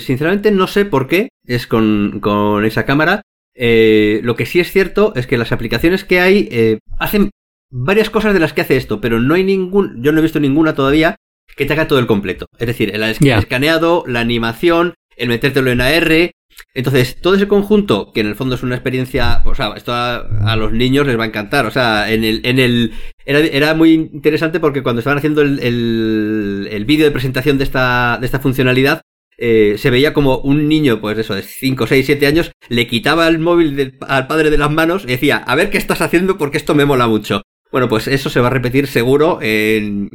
[0.00, 3.22] sinceramente no sé por qué es con, con esa cámara.
[3.60, 7.30] Eh, lo que sí es cierto es que las aplicaciones que hay eh, hacen
[7.70, 10.38] varias cosas de las que hace esto, pero no hay ningún, yo no he visto
[10.38, 11.16] ninguna todavía
[11.56, 12.46] que te haga todo el completo.
[12.56, 16.30] Es decir, el escaneado, la animación, el metértelo en AR.
[16.72, 20.56] Entonces, todo ese conjunto, que en el fondo es una experiencia, o sea, esto a,
[20.56, 21.66] los niños les va a encantar.
[21.66, 22.92] O sea, en el, en el,
[23.24, 27.64] era, era muy interesante porque cuando estaban haciendo el, el, el vídeo de presentación de
[27.64, 29.02] esta, de esta funcionalidad,
[29.38, 33.28] eh, se veía como un niño, pues eso, de 5, 6, 7 años, le quitaba
[33.28, 36.58] el móvil al padre de las manos y decía, a ver qué estás haciendo porque
[36.58, 37.42] esto me mola mucho.
[37.70, 39.40] Bueno, pues eso se va a repetir seguro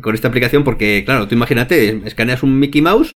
[0.01, 3.13] con esta aplicación porque, claro, tú imagínate, escaneas un Mickey Mouse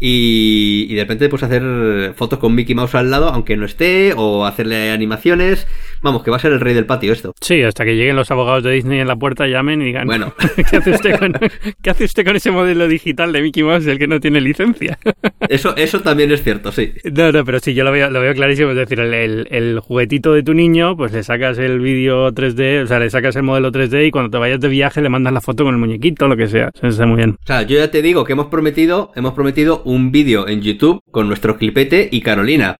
[0.00, 4.46] y, de repente puedes hacer fotos con Mickey Mouse al lado, aunque no esté, o
[4.46, 5.66] hacerle animaciones.
[6.04, 7.32] Vamos, que va a ser el rey del patio esto.
[7.40, 10.34] Sí, hasta que lleguen los abogados de Disney en la puerta, llamen y digan, bueno,
[10.70, 11.32] ¿qué hace usted con,
[11.80, 14.98] ¿qué hace usted con ese modelo digital de Mickey Mouse del que no tiene licencia?
[15.48, 16.92] eso, eso también es cierto, sí.
[17.10, 18.72] No, no, pero sí, yo lo veo, lo veo clarísimo.
[18.72, 22.86] Es decir, el, el, juguetito de tu niño, pues le sacas el vídeo 3D, o
[22.86, 25.40] sea, le sacas el modelo 3D y cuando te vayas de viaje le mandas la
[25.40, 26.70] foto con el muñequito, lo que sea.
[26.74, 27.30] Eso está muy bien.
[27.30, 31.00] O sea, yo ya te digo que hemos prometido, hemos prometido un vídeo en YouTube
[31.10, 32.76] con nuestro clipete y Carolina.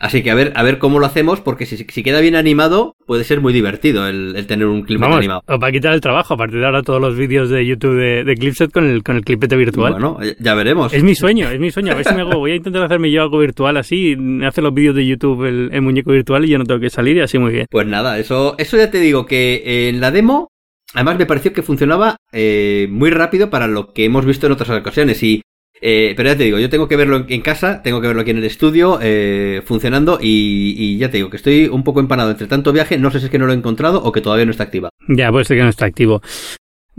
[0.00, 2.96] Así que a ver, a ver cómo lo hacemos, porque si, si queda bien animado,
[3.06, 5.42] puede ser muy divertido el, tener un clipete animado.
[5.46, 7.94] Os va a quitar el trabajo a partir de ahora todos los vídeos de YouTube
[7.94, 9.92] de, de Clipset con el, con el clipete virtual.
[9.92, 10.92] Bueno, ya veremos.
[10.92, 11.92] Es mi sueño, es mi sueño.
[11.92, 14.74] A ver si me hago, voy a intentar hacerme yo algo virtual así, hace los
[14.74, 17.52] vídeos de YouTube el, muñeco virtual y yo no tengo que salir y así muy
[17.52, 17.66] bien.
[17.70, 20.50] Pues nada, eso, eso ya te digo que en la demo
[20.94, 24.70] Además me pareció que funcionaba eh, muy rápido para lo que hemos visto en otras
[24.70, 25.42] ocasiones y
[25.86, 28.30] eh, pero ya te digo, yo tengo que verlo en casa, tengo que verlo aquí
[28.30, 32.46] en el estudio, eh, funcionando, y, ya te digo que estoy un poco empanado entre
[32.46, 34.50] tanto viaje, no sé si es que no lo he encontrado o que todavía no
[34.50, 34.88] está activa.
[35.08, 36.22] Ya, puede ser que no está activo.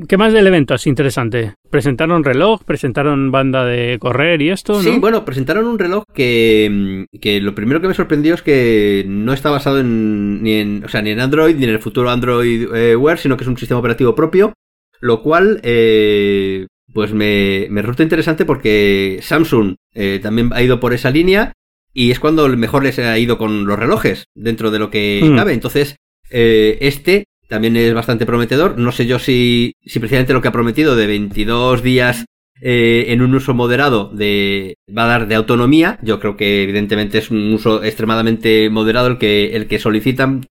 [0.08, 1.56] ¿Qué más del evento es interesante?
[1.72, 2.64] ¿Presentaron reloj?
[2.64, 4.80] ¿Presentaron banda de correr y esto?
[4.84, 9.34] Sí, bueno, presentaron un reloj que, que, lo primero que me sorprendió es que no
[9.34, 12.68] está basado en, ni, en, o sea, ni en Android ni en el futuro Android
[12.76, 14.54] eh, Wear, sino que es un sistema operativo propio,
[15.00, 20.94] lo cual eh, pues me, me resulta interesante porque Samsung eh, también ha ido por
[20.94, 21.52] esa línea
[21.94, 25.36] y es cuando mejor les ha ido con los relojes dentro de lo que mm.
[25.36, 25.52] cabe.
[25.52, 25.98] Entonces,
[26.32, 28.78] eh, este también es bastante prometedor.
[28.80, 32.26] No sé yo si, si precisamente lo que ha prometido de 22 días
[32.62, 36.00] eh, en un uso moderado de, va a dar de autonomía.
[36.02, 40.46] Yo creo que evidentemente es un uso extremadamente moderado el que, el que solicitan.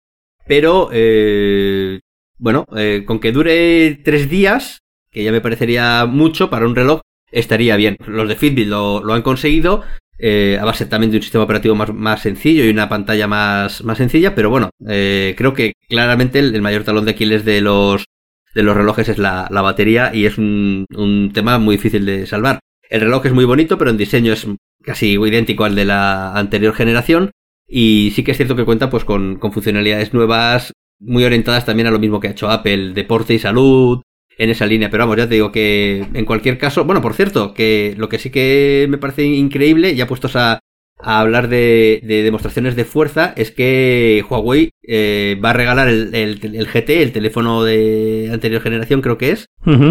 [0.48, 2.00] Pero, eh,
[2.40, 4.80] bueno, eh, con que dure tres días,
[5.12, 7.98] que ya me parecería mucho para un reloj, estaría bien.
[8.06, 9.84] Los de Fitbit lo, lo han conseguido,
[10.24, 13.84] eh, a base también de un sistema operativo más, más, sencillo y una pantalla más,
[13.84, 18.06] más sencilla, pero bueno, eh, creo que claramente el, mayor talón de Aquiles de los,
[18.54, 22.28] de los relojes es la, la batería y es un, un, tema muy difícil de
[22.28, 22.60] salvar.
[22.90, 24.48] El reloj es muy bonito, pero en diseño es
[24.84, 27.32] casi idéntico al de la anterior generación
[27.68, 31.88] y sí que es cierto que cuenta pues con, con funcionalidades nuevas muy orientadas también
[31.88, 34.02] a lo mismo que ha hecho Apple, deporte y salud,
[34.38, 34.90] en esa línea.
[34.90, 38.20] Pero vamos, ya te digo que en cualquier caso, bueno, por cierto, que lo que
[38.20, 40.60] sí que me parece increíble, ya puestos a,
[41.00, 46.14] a hablar de, de, demostraciones de fuerza, es que Huawei eh, va a regalar el,
[46.14, 49.48] el, GT, el teléfono de anterior generación, creo que es,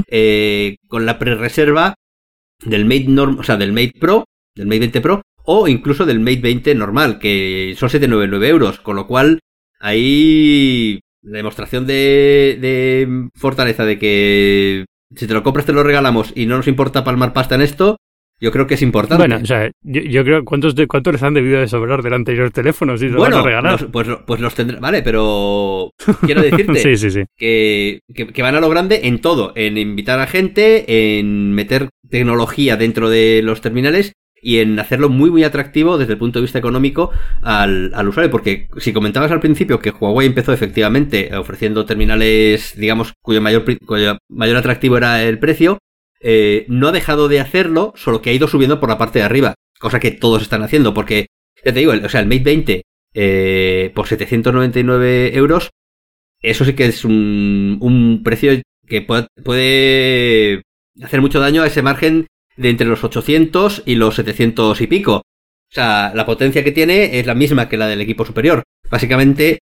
[0.08, 1.94] eh, con la pre-reserva
[2.64, 4.24] del Mate norm, o sea, del Mate Pro,
[4.54, 8.96] del Mate 20 Pro, o incluso del Mate 20 normal, que son 799 euros, con
[8.96, 9.40] lo cual
[9.80, 16.46] ahí demostración de, de fortaleza de que si te lo compras te lo regalamos y
[16.46, 17.96] no nos importa palmar pasta en esto,
[18.40, 19.20] yo creo que es importante.
[19.20, 22.50] Bueno, o sea, yo, creo, ¿cuántos, de, ¿cuántos les han debido de sobrar del anterior
[22.50, 23.90] teléfono si bueno, van a regalar?
[23.90, 25.90] pues, pues los tendré, vale, pero
[26.24, 31.52] quiero decirte Que, que, van a lo grande en todo, en invitar a gente, en
[31.52, 36.38] meter tecnología dentro de los terminales y en hacerlo muy muy atractivo desde el punto
[36.38, 37.10] de vista económico
[37.42, 43.12] al, al, usuario, porque si comentabas al principio que Huawei empezó efectivamente ofreciendo terminales, digamos,
[43.22, 43.64] cuyo mayor,
[44.28, 45.78] mayor atractivo era el precio,
[46.20, 49.24] eh, no ha dejado de hacerlo, solo que ha ido subiendo por la parte de
[49.24, 51.26] arriba, cosa que todos están haciendo, porque,
[51.64, 52.82] ya te digo, o sea, el Mate 20
[53.14, 55.70] eh, por 799 euros,
[56.42, 58.52] eso sí que es un, un precio
[58.86, 60.62] que puede, puede
[61.02, 62.26] hacer mucho daño a ese margen
[62.60, 65.16] de entre los 800 y los 700 y pico.
[65.16, 68.64] O sea, la potencia que tiene es la misma que la del equipo superior.
[68.90, 69.60] Básicamente,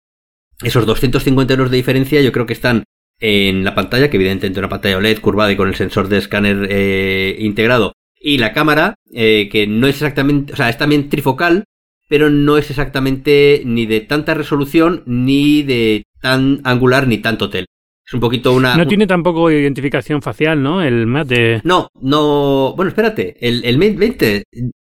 [0.61, 2.83] esos 250 euros de diferencia yo creo que están
[3.19, 6.67] en la pantalla, que evidentemente una pantalla OLED curvada y con el sensor de escáner
[6.69, 11.63] eh, integrado, y la cámara, eh, que no es exactamente, o sea, es también trifocal,
[12.09, 17.65] pero no es exactamente ni de tanta resolución, ni de tan angular, ni tanto tel.
[18.05, 18.75] Es un poquito una...
[18.75, 20.81] No tiene tampoco identificación facial, ¿no?
[20.81, 21.61] El Mate...
[21.63, 22.73] No, no...
[22.75, 23.37] Bueno, espérate.
[23.39, 24.43] El, el Mate 20...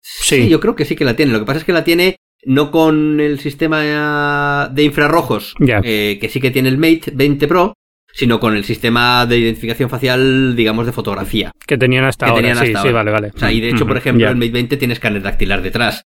[0.01, 0.49] Sí.
[0.49, 1.33] yo creo que sí que la tiene.
[1.33, 6.29] Lo que pasa es que la tiene no con el sistema de infrarrojos, eh, que
[6.29, 7.75] sí que tiene el Mate 20 Pro,
[8.13, 11.53] sino con el sistema de identificación facial, digamos, de fotografía.
[11.67, 12.55] Que tenían hasta ahora.
[12.55, 13.33] sí, sí, vale, vale.
[13.35, 16.05] O sea, y de hecho, por ejemplo, el Mate 20 tiene escáner dactilar detrás.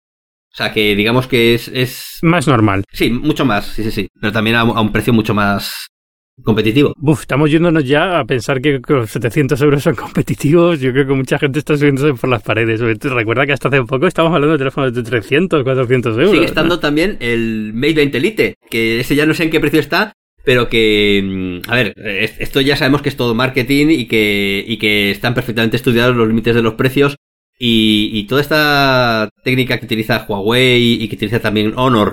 [0.52, 2.18] O sea, que digamos que es, es...
[2.20, 2.84] Más normal.
[2.92, 4.08] Sí, mucho más, sí, sí, sí.
[4.20, 5.86] Pero también a, un precio mucho más
[6.42, 6.94] competitivo.
[7.00, 10.80] Uf, estamos yéndonos ya a pensar que los 700 euros son competitivos.
[10.80, 12.80] Yo creo que mucha gente está subiéndose por las paredes.
[12.80, 16.30] Recuerda que hasta hace poco estábamos hablando de teléfonos de 300, 400 euros.
[16.32, 19.80] Sigue estando también el Mate 20 Elite, que ese ya no sé en qué precio
[19.80, 20.14] está,
[20.44, 21.22] pero que,
[21.64, 21.94] mm, a ver,
[22.38, 26.28] esto ya sabemos que es todo marketing y que, y que están perfectamente estudiados los
[26.28, 27.16] límites de los precios
[27.58, 32.12] y, y toda esta técnica que utiliza Huawei y que utiliza también Honor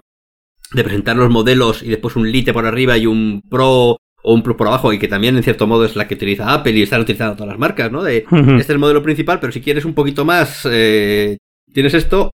[0.71, 4.43] de presentar los modelos y después un Lite por arriba y un Pro o un
[4.43, 6.83] Plus por abajo y que también en cierto modo es la que utiliza Apple y
[6.83, 8.03] están utilizando todas las marcas, ¿no?
[8.03, 11.37] De, Este es el modelo principal, pero si quieres un poquito más, eh,
[11.73, 12.31] tienes esto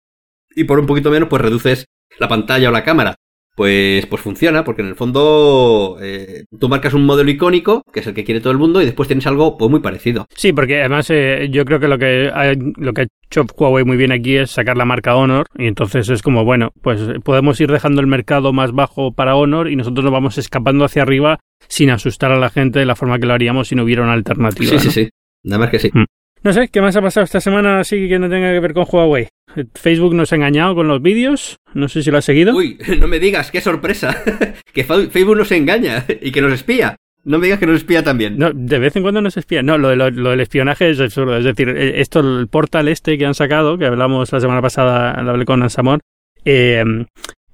[0.56, 1.86] y por un poquito menos pues reduces
[2.20, 3.16] la pantalla o la cámara.
[3.56, 8.08] Pues, pues funciona, porque en el fondo eh, tú marcas un modelo icónico, que es
[8.08, 10.26] el que quiere todo el mundo, y después tienes algo pues muy parecido.
[10.36, 13.84] Sí, porque además eh, yo creo que lo que ha, lo que ha hecho Huawei
[13.84, 17.60] muy bien aquí es sacar la marca Honor, y entonces es como, bueno, pues podemos
[17.60, 21.40] ir dejando el mercado más bajo para Honor y nosotros nos vamos escapando hacia arriba
[21.68, 24.14] sin asustar a la gente de la forma que lo haríamos si no hubiera una
[24.14, 24.72] alternativa.
[24.72, 25.10] Sí, sí, sí.
[25.44, 25.90] Nada más que sí.
[25.94, 26.06] Mm.
[26.44, 28.88] No sé, ¿qué más ha pasado esta semana así que no tenga que ver con
[28.90, 29.28] Huawei?
[29.76, 32.56] Facebook nos ha engañado con los vídeos, no sé si lo has seguido.
[32.56, 34.24] Uy, no me digas, qué sorpresa,
[34.74, 36.96] que Facebook nos engaña y que nos espía.
[37.24, 38.40] No me digas que nos espía también.
[38.40, 39.62] No, de vez en cuando nos espía.
[39.62, 41.38] No, lo, lo, del espionaje es absurdo.
[41.38, 45.22] Es decir, eh, esto, el portal este que han sacado, que hablamos la semana pasada,
[45.22, 46.00] lo hablé con Ansamor,
[46.46, 46.84] eh,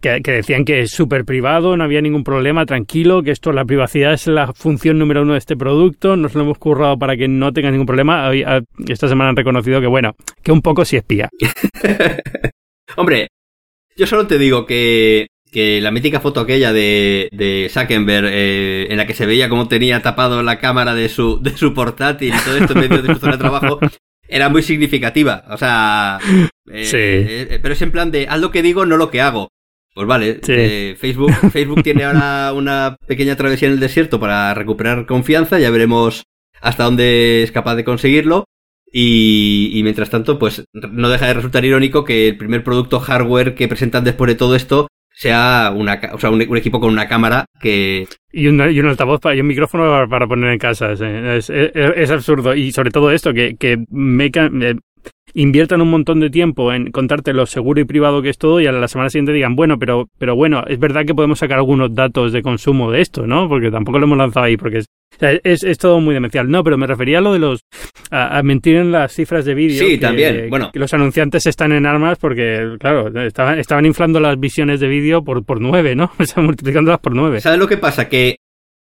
[0.01, 4.13] que, decían que es súper privado, no había ningún problema, tranquilo, que esto, la privacidad
[4.13, 7.51] es la función número uno de este producto, nos lo hemos currado para que no
[7.53, 8.31] tenga ningún problema.
[8.87, 11.29] Esta semana han reconocido que, bueno, que un poco sí espía.
[12.95, 13.27] Hombre,
[13.95, 18.97] yo solo te digo que, que la mítica foto aquella de, de Zuckerberg, eh, en
[18.97, 22.45] la que se veía cómo tenía tapado la cámara de su, de su portátil y
[22.45, 23.79] todo esto en medio de su zona de trabajo,
[24.27, 25.45] era muy significativa.
[25.49, 26.19] O sea,
[26.71, 26.97] eh, sí.
[26.97, 29.49] Eh, pero es en plan de haz lo que digo, no lo que hago.
[29.97, 35.07] Pues vale, eh, Facebook, Facebook tiene ahora una pequeña travesía en el desierto para recuperar
[35.07, 36.25] confianza, ya veremos
[36.61, 38.45] hasta dónde es capaz de conseguirlo.
[38.93, 43.67] Y, mientras tanto, pues no deja de resultar irónico que el primer producto hardware que
[43.67, 48.07] presentan después de todo esto sea una, o sea, un, equipo con una cámara que...
[48.31, 50.91] Y, un altavoz y un micrófono para, poner en casa.
[50.91, 52.53] Es, es, absurdo.
[52.53, 54.75] Y sobre todo esto, que, que me, eh,
[55.33, 58.67] inviertan un montón de tiempo en contarte lo seguro y privado que es todo y
[58.67, 61.93] a la semana siguiente digan, bueno, pero, pero bueno, es verdad que podemos sacar algunos
[61.93, 63.47] datos de consumo de esto, ¿no?
[63.47, 64.87] Porque tampoco lo hemos lanzado ahí, porque es,
[65.19, 66.49] es, es todo muy demencial.
[66.49, 67.61] No, pero me refería a lo de los,
[68.09, 69.85] a, mentir en las cifras de vídeo.
[69.85, 70.71] Sí, también, bueno.
[70.71, 75.23] Que los anunciantes están en armas porque, claro, estaban, estaban inflando las visiones de vídeo
[75.23, 76.11] por, por nueve, ¿no?
[76.19, 77.41] O sea, multiplicándolas por nueve.
[77.41, 78.09] ¿Sabes lo que pasa?
[78.09, 78.37] Que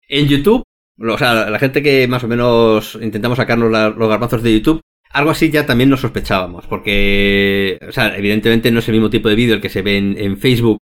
[0.10, 0.64] en YouTube
[1.00, 4.82] o sea, la gente que más o menos intentamos sacarnos los garbanzos de YouTube,
[5.14, 9.30] algo así ya también lo sospechábamos, porque, o sea, evidentemente no es el mismo tipo
[9.30, 10.80] de vídeo el que se ve en, Facebook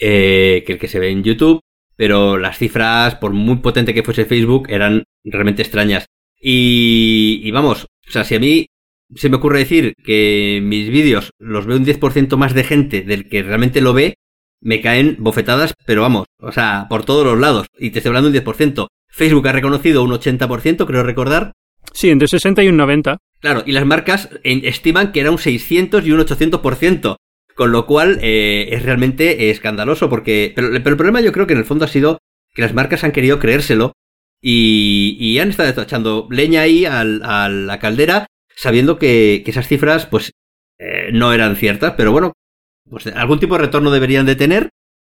[0.00, 1.60] eh, que el que se ve en YouTube,
[1.96, 6.06] pero las cifras, por muy potente que fuese Facebook, eran realmente extrañas.
[6.40, 8.66] Y, y vamos, o sea, si a mí
[9.14, 13.28] se me ocurre decir que mis vídeos los ve un 10% más de gente del
[13.28, 14.14] que realmente lo ve,
[14.60, 17.66] me caen bofetadas, pero vamos, o sea, por todos los lados.
[17.78, 18.86] Y te estoy hablando un 10%.
[19.08, 21.52] Facebook ha reconocido un 80%, creo recordar.
[21.92, 23.18] Sí, entre 60 y un 90.
[23.42, 27.16] Claro, y las marcas estiman que era un 600 y un 800%.
[27.54, 30.52] Con lo cual eh, es realmente escandaloso porque...
[30.56, 32.18] Pero, el problema yo creo que en el fondo ha sido
[32.54, 33.92] que las marcas han querido creérselo
[34.40, 38.26] y, y han estado echando leña ahí a la caldera
[38.56, 40.32] sabiendo que, esas cifras pues
[40.78, 42.32] eh, no eran ciertas, pero bueno,
[42.88, 44.68] pues algún tipo de retorno deberían de tener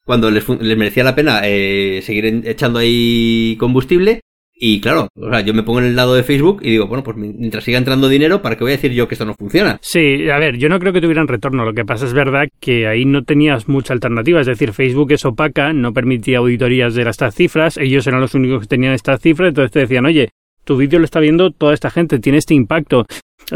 [0.05, 4.21] cuando les, les merecía la pena eh, seguir echando ahí combustible
[4.59, 7.05] Y claro, o sea, yo me pongo en el lado de Facebook y digo, bueno,
[7.05, 9.79] pues mientras siga entrando dinero, ¿para qué voy a decir yo que esto no funciona?
[9.83, 11.65] Sí, a ver, yo no creo que tuvieran retorno.
[11.65, 14.41] Lo que pasa es verdad que ahí no tenías mucha alternativa.
[14.41, 17.77] Es decir, Facebook es opaca, no permitía auditorías de estas cifras.
[17.77, 19.49] Ellos eran los únicos que tenían estas cifras.
[19.49, 20.31] Entonces te decían, oye,
[20.65, 23.07] tu vídeo lo está viendo toda esta gente, tiene este impacto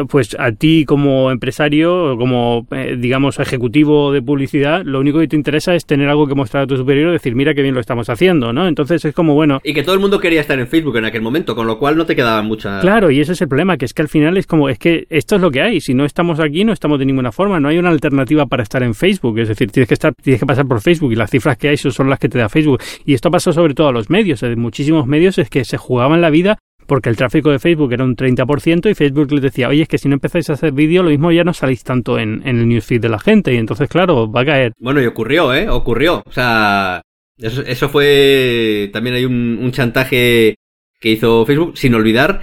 [0.09, 5.37] pues a ti como empresario, como eh, digamos ejecutivo de publicidad, lo único que te
[5.37, 7.81] interesa es tener algo que mostrar a tu superior y decir, mira qué bien lo
[7.81, 8.67] estamos haciendo, ¿no?
[8.69, 9.61] Entonces es como, bueno...
[9.65, 11.97] Y que todo el mundo quería estar en Facebook en aquel momento, con lo cual
[11.97, 12.81] no te quedaba mucha...
[12.81, 15.07] Claro, y ese es el problema, que es que al final es como, es que
[15.11, 17.69] esto es lo que hay, si no estamos aquí no estamos de ninguna forma, no
[17.69, 20.67] hay una alternativa para estar en Facebook, es decir, tienes que estar, tienes que pasar
[20.67, 22.81] por Facebook y las cifras que hay son las que te da Facebook.
[23.05, 26.21] Y esto pasa sobre todo a los medios, en muchísimos medios es que se jugaban
[26.21, 26.59] la vida
[26.91, 29.97] porque el tráfico de Facebook era un 30% y Facebook les decía, oye, es que
[29.97, 33.01] si no empezáis a hacer vídeo, lo mismo ya no salís tanto en, el newsfeed
[33.01, 34.73] de la gente y entonces, claro, va a caer.
[34.77, 35.69] Bueno, y ocurrió, ¿eh?
[35.71, 36.25] Ocurrió.
[36.27, 37.01] O sea,
[37.39, 38.91] eso, fue...
[38.93, 40.57] También hay un, chantaje
[41.01, 42.43] que hizo Facebook, sin olvidar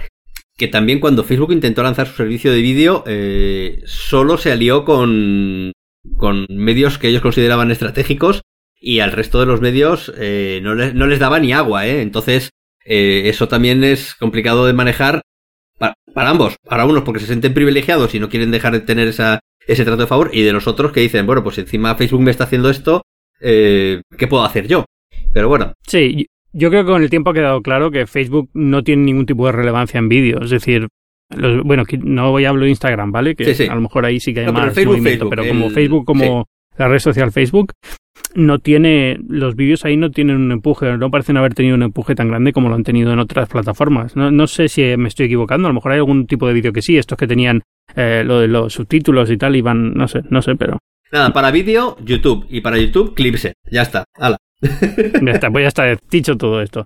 [0.56, 5.72] que también cuando Facebook intentó lanzar su servicio de vídeo, eh, solo se alió con,
[6.16, 8.40] con medios que ellos consideraban estratégicos
[8.80, 12.00] y al resto de los medios eh, no, les, no les daba ni agua, ¿eh?
[12.00, 12.48] Entonces,
[12.84, 15.22] eh, eso también es complicado de manejar
[15.78, 19.40] para, ambos, para unos porque se sienten privilegiados y no quieren dejar de tener esa,
[19.66, 22.30] ese trato de favor, y de los otros que dicen, bueno, pues encima Facebook me
[22.30, 23.02] está haciendo esto,
[23.40, 24.84] eh, ¿qué puedo hacer yo?
[25.32, 25.72] Pero bueno.
[25.86, 29.26] Sí, yo creo que con el tiempo ha quedado claro que Facebook no tiene ningún
[29.26, 30.88] tipo de relevancia en vídeo, es decir,
[31.64, 33.36] bueno, no voy a hablar de Instagram, ¿vale?
[33.36, 36.88] Que a lo mejor ahí sí que hay más movimiento, pero como Facebook, como la
[36.88, 37.72] red social Facebook,
[38.38, 42.14] no tiene, los vídeos ahí no tienen un empuje, no parecen haber tenido un empuje
[42.14, 44.14] tan grande como lo han tenido en otras plataformas.
[44.14, 46.72] No, no sé si me estoy equivocando, a lo mejor hay algún tipo de vídeo
[46.72, 47.62] que sí, estos que tenían
[47.96, 50.78] eh, lo de los subtítulos y tal, iban, no sé, no sé, pero...
[51.10, 54.36] Nada, para vídeo, YouTube, y para YouTube, Clipse, ya está, hala.
[54.60, 56.84] ya está, pues ya está dicho todo esto.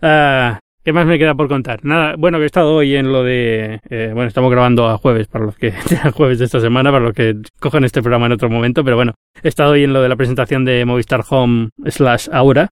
[0.00, 1.82] Uh, ¿Qué más me queda por contar?
[1.82, 3.80] Nada, bueno, que he estado hoy en lo de...
[3.88, 5.68] Eh, bueno, estamos grabando a jueves, para los que...
[6.04, 8.96] a jueves de esta semana, para los que cojan este programa en otro momento, pero
[8.96, 12.68] bueno, he estado hoy en lo de la presentación de Movistar Home slash Aura,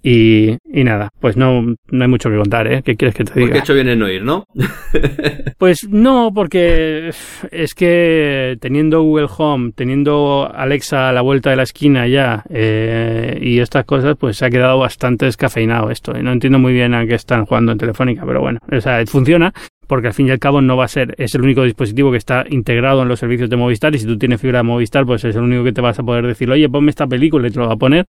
[0.00, 2.82] y, y, nada, pues no, no hay mucho que contar, ¿eh?
[2.84, 3.46] ¿Qué quieres que te diga?
[3.46, 4.44] Porque hecho bien en oír, ¿no?
[5.58, 7.10] pues no, porque
[7.50, 13.38] es que teniendo Google Home, teniendo Alexa a la vuelta de la esquina ya eh,
[13.40, 16.12] y estas cosas, pues se ha quedado bastante descafeinado esto.
[16.16, 19.04] Y no entiendo muy bien a qué están jugando en Telefónica, pero bueno, o sea,
[19.06, 19.52] funciona
[19.88, 22.18] porque al fin y al cabo no va a ser, es el único dispositivo que
[22.18, 25.24] está integrado en los servicios de Movistar y si tú tienes fibra de Movistar, pues
[25.24, 27.58] es el único que te vas a poder decir, oye, ponme esta película y te
[27.58, 28.04] lo va a poner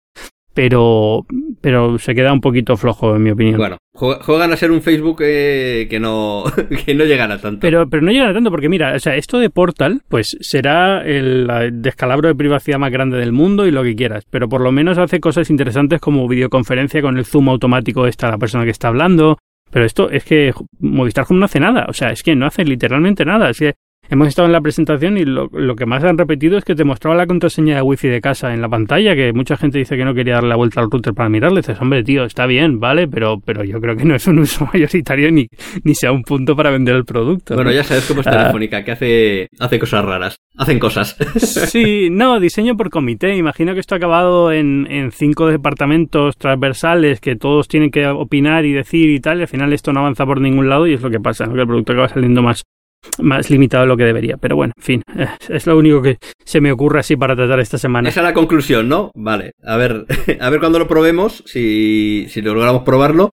[0.54, 1.26] pero,
[1.60, 3.58] pero se queda un poquito flojo, en mi opinión.
[3.58, 6.44] Bueno, juegan a ser un Facebook eh, que, no,
[6.86, 7.60] que no llegará tanto.
[7.60, 11.48] Pero, pero no llegará tanto porque, mira, o sea, esto de Portal, pues será el,
[11.74, 14.96] descalabro de privacidad más grande del mundo y lo que quieras, pero por lo menos
[14.96, 19.38] hace cosas interesantes como videoconferencia con el zoom automático esta la persona que está hablando.
[19.70, 22.64] Pero esto es que Movistar Home no hace nada, o sea, es que no hace
[22.64, 23.50] literalmente nada.
[23.50, 23.74] Es que
[24.14, 27.16] Hemos estado en la presentación y lo, que más han repetido es que te mostraba
[27.16, 30.14] la contraseña de wifi de casa en la pantalla, que mucha gente dice que no
[30.14, 31.62] quería darle la vuelta al router para mirarle.
[31.62, 34.68] Dices, hombre, tío, está bien, vale, pero, pero yo creo que no es un uso
[34.72, 35.48] mayoritario ni,
[35.82, 37.56] ni sea un punto para vender el producto.
[37.56, 38.30] Bueno, ya sabes cómo es ah.
[38.30, 40.36] Telefónica, que hace, hace cosas raras.
[40.56, 41.16] Hacen cosas.
[41.36, 43.34] sí, no, diseño por comité.
[43.34, 48.64] Imagino que esto ha acabado en, en cinco departamentos transversales que todos tienen que opinar
[48.64, 51.02] y decir y tal, y al final esto no avanza por ningún lado y es
[51.02, 52.62] lo que pasa, que el producto acaba saliendo más
[53.20, 54.36] más limitado de lo que debería.
[54.36, 57.60] Pero bueno, en fin, eh, es lo único que se me ocurre así para tratar
[57.60, 58.08] esta semana.
[58.08, 59.10] Esa es la conclusión, ¿no?
[59.14, 60.06] Vale, a ver,
[60.40, 63.30] a ver cuando lo probemos, si, si logramos probarlo,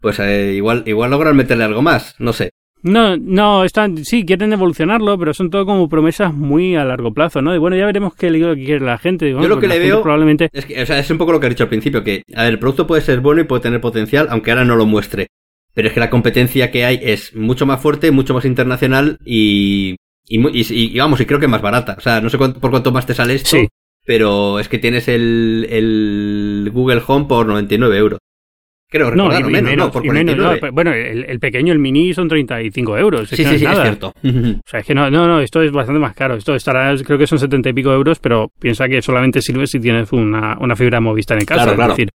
[0.00, 2.50] pues eh, igual, igual logran meterle algo más, no sé.
[2.82, 7.42] No, no, están, sí, quieren evolucionarlo, pero son todo como promesas muy a largo plazo,
[7.42, 7.54] ¿no?
[7.54, 9.30] Y bueno, ya veremos qué le quiere la gente.
[9.30, 10.48] Yo lo que le veo probablemente...
[10.50, 12.44] es, que, o sea, es un poco lo que he dicho al principio, que a
[12.44, 15.26] ver, el producto puede ser bueno y puede tener potencial, aunque ahora no lo muestre.
[15.74, 19.96] Pero es que la competencia que hay es mucho más fuerte, mucho más internacional y,
[20.26, 21.94] y, vamos, y creo que más barata.
[21.96, 23.56] O sea, no sé por cuánto más te sale esto,
[24.04, 28.18] pero es que tienes el, el Google Home por 99 euros.
[28.90, 30.70] Creo, no, y, menos, no, por 49.
[30.72, 33.28] bueno, el, pequeño, el mini, son 35 euros.
[33.28, 34.12] Sí, sí, sí, es cierto.
[34.22, 36.34] O sea, es que no, no, no, esto es bastante más caro.
[36.34, 39.78] Esto estará, creo que son 70 y pico euros, pero piensa que solamente sirve si
[39.78, 41.72] tienes una, una fibra movista en casa.
[41.72, 42.10] Claro, es decir,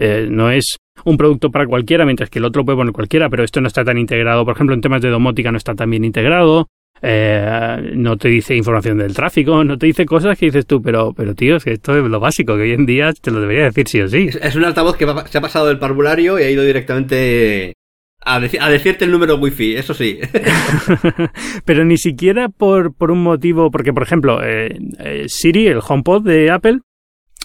[0.00, 3.44] eh, no es un producto para cualquiera, mientras que el otro puede poner cualquiera, pero
[3.44, 4.46] esto no está tan integrado.
[4.46, 6.68] Por ejemplo, en temas de domótica no está tan bien integrado.
[7.02, 11.12] Eh, no te dice información del tráfico, no te dice cosas que dices tú, pero,
[11.14, 13.64] pero tío, es que esto es lo básico, que hoy en día te lo debería
[13.64, 14.28] decir sí o sí.
[14.40, 17.74] Es, un altavoz que se ha pasado del parvulario y ha ido directamente
[18.22, 20.18] a, a, decirte el número wifi, eso sí.
[21.64, 24.78] Pero ni siquiera por, por un motivo, porque por ejemplo, eh,
[25.26, 26.80] Siri, el HomePod de Apple,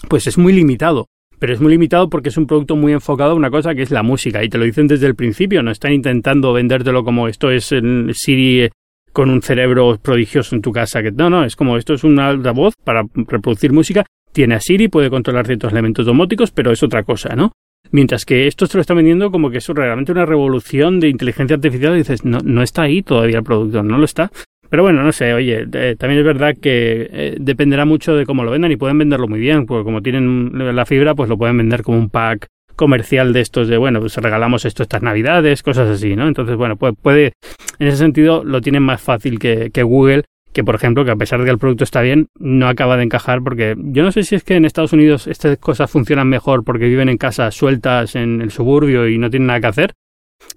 [0.08, 1.08] pues es muy limitado
[1.38, 3.90] pero es muy limitado porque es un producto muy enfocado a una cosa que es
[3.90, 7.50] la música y te lo dicen desde el principio, no están intentando vendértelo como esto
[7.50, 8.68] es el Siri
[9.12, 12.34] con un cerebro prodigioso en tu casa, que no, no, es como esto es una
[12.52, 17.02] voz para reproducir música, tiene a Siri, puede controlar ciertos elementos domóticos, pero es otra
[17.02, 17.52] cosa, ¿no?
[17.90, 21.56] Mientras que esto se lo está vendiendo como que es realmente una revolución de inteligencia
[21.56, 24.30] artificial dices, no, no está ahí todavía el producto, no lo está.
[24.70, 28.44] Pero bueno, no sé, oye, eh, también es verdad que eh, dependerá mucho de cómo
[28.44, 31.56] lo vendan y pueden venderlo muy bien, porque como tienen la fibra, pues lo pueden
[31.56, 35.88] vender como un pack comercial de estos de, bueno, pues regalamos esto estas navidades, cosas
[35.88, 36.28] así, ¿no?
[36.28, 37.32] Entonces, bueno, puede, puede
[37.78, 41.16] en ese sentido lo tienen más fácil que, que Google, que por ejemplo, que a
[41.16, 44.22] pesar de que el producto está bien, no acaba de encajar porque yo no sé
[44.22, 48.14] si es que en Estados Unidos estas cosas funcionan mejor porque viven en casas sueltas
[48.14, 49.92] en el suburbio y no tienen nada que hacer,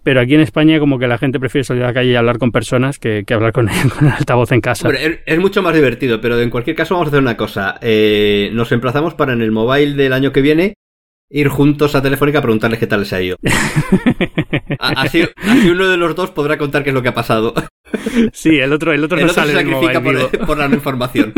[0.03, 2.37] pero aquí en España como que la gente prefiere salir a la calle y hablar
[2.37, 3.67] con personas que, hablar con,
[3.97, 4.89] con, el altavoz en casa.
[4.89, 7.77] es, mucho más divertido, pero en cualquier caso vamos a hacer una cosa.
[7.81, 10.73] Eh, nos emplazamos para en el mobile del año que viene
[11.31, 13.37] ir juntos a Telefónica a preguntarles qué tal les ha ido.
[14.79, 15.23] así,
[15.69, 17.53] uno de los dos podrá contar qué es lo que ha pasado.
[18.33, 20.01] Sí, el otro, el otro no sale se sacrifica
[20.45, 21.33] por, la información.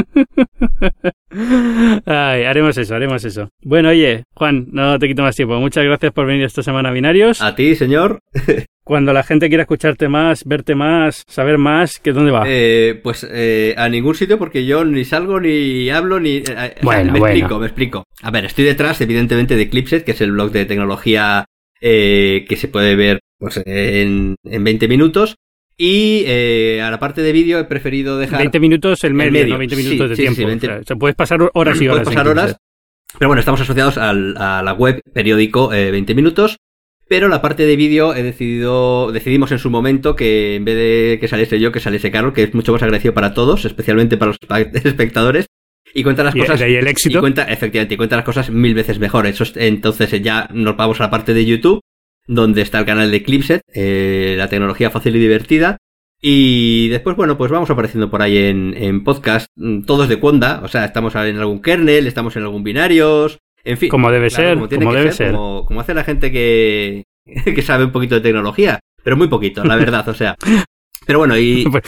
[2.05, 3.49] Ay, haremos eso, haremos eso.
[3.63, 5.59] Bueno, oye, Juan, no te quito más tiempo.
[5.59, 7.41] Muchas gracias por venir esta semana a Binarios.
[7.41, 8.19] A ti, señor.
[8.83, 12.43] Cuando la gente quiera escucharte más, verte más, saber más, ¿qué dónde va?
[12.47, 16.37] Eh, pues eh, a ningún sitio porque yo ni salgo ni hablo ni...
[16.37, 18.03] Eh, bueno, me explico, me explico.
[18.23, 21.45] A ver, estoy detrás evidentemente de Clipset, que es el blog de tecnología
[21.79, 25.35] que se puede ver pues, en, en 20 minutos.
[25.83, 28.39] Y a la parte de vídeo he preferido dejar...
[28.39, 30.43] 20 minutos el medio, no 20 minutos de tiempo.
[30.45, 32.03] o sea, puedes pasar horas y horas.
[32.03, 32.57] Puedes pasar horas.
[33.17, 36.57] Pero bueno, estamos asociados al, a la web periódico 20 minutos
[37.11, 41.17] pero la parte de vídeo he decidido, decidimos en su momento que en vez de
[41.19, 44.31] que saliese yo, que saliese Carlos, que es mucho más agradecido para todos, especialmente para
[44.31, 44.37] los
[44.85, 45.47] espectadores.
[45.93, 46.61] Y cuenta las cosas.
[46.61, 47.17] Y el éxito.
[47.17, 49.27] Y cuenta, efectivamente, y cuenta las cosas mil veces mejor.
[49.27, 51.81] Eso entonces ya nos vamos a la parte de YouTube,
[52.27, 55.77] donde está el canal de Clipset, eh, la tecnología fácil y divertida.
[56.21, 60.61] Y después, bueno, pues vamos apareciendo por ahí en, en podcast, mm, todos de Conda,
[60.63, 63.89] o sea, estamos en algún kernel, estamos en algún binarios, en fin.
[63.89, 65.33] Como debe ser, como, debe ser.
[65.33, 67.03] Como, hace la gente que,
[67.45, 70.35] que sabe un poquito de tecnología, pero muy poquito, la verdad, o sea.
[71.05, 71.65] Pero bueno, y...
[71.71, 71.83] Pues,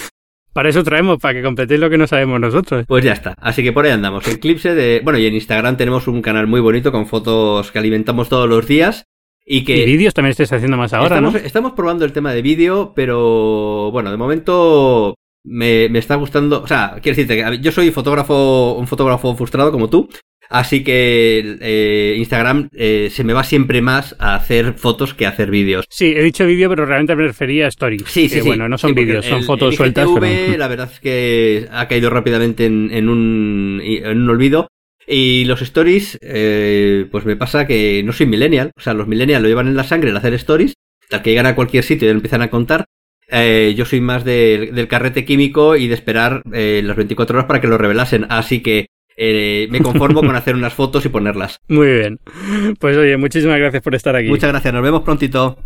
[0.53, 2.86] para eso traemos, para que completéis lo que no sabemos nosotros.
[2.88, 3.34] Pues ya está.
[3.39, 4.27] Así que por ahí andamos.
[4.27, 5.01] En Clipse de.
[5.03, 8.67] Bueno, y en Instagram tenemos un canal muy bonito con fotos que alimentamos todos los
[8.67, 9.03] días.
[9.45, 9.85] Y que.
[9.85, 11.39] vídeos también estáis haciendo más ahora, estamos, ¿no?
[11.39, 13.89] Estamos probando el tema de vídeo, pero.
[13.91, 15.15] Bueno, de momento.
[15.45, 16.61] Me, me está gustando.
[16.61, 20.07] O sea, quiero decirte que yo soy fotógrafo, un fotógrafo frustrado como tú.
[20.49, 25.29] Así que eh, Instagram eh, se me va siempre más a hacer fotos que a
[25.29, 25.85] hacer vídeos.
[25.89, 28.03] Sí, he dicho vídeo, pero realmente me refería a stories.
[28.05, 28.47] Sí, sí, sí.
[28.47, 30.07] Bueno, no son vídeos, son fotos sueltas.
[30.13, 30.57] Pero...
[30.57, 34.67] La verdad es que ha caído rápidamente en, un, en un olvido.
[35.08, 38.72] Y los stories, eh, pues me pasa que no soy millennial.
[38.76, 40.74] O sea, los millennials lo llevan en la sangre el hacer stories.
[41.10, 42.86] Tal que llegan a cualquier sitio y empiezan a contar.
[43.30, 47.78] yo soy más del carrete químico y de esperar las 24 horas para que lo
[47.78, 48.26] revelasen.
[48.30, 51.60] Así que eh, me conformo con hacer unas fotos y ponerlas.
[51.68, 52.20] Muy bien.
[52.80, 54.28] Pues oye, muchísimas gracias por estar aquí.
[54.28, 55.58] Muchas gracias, nos vemos prontito.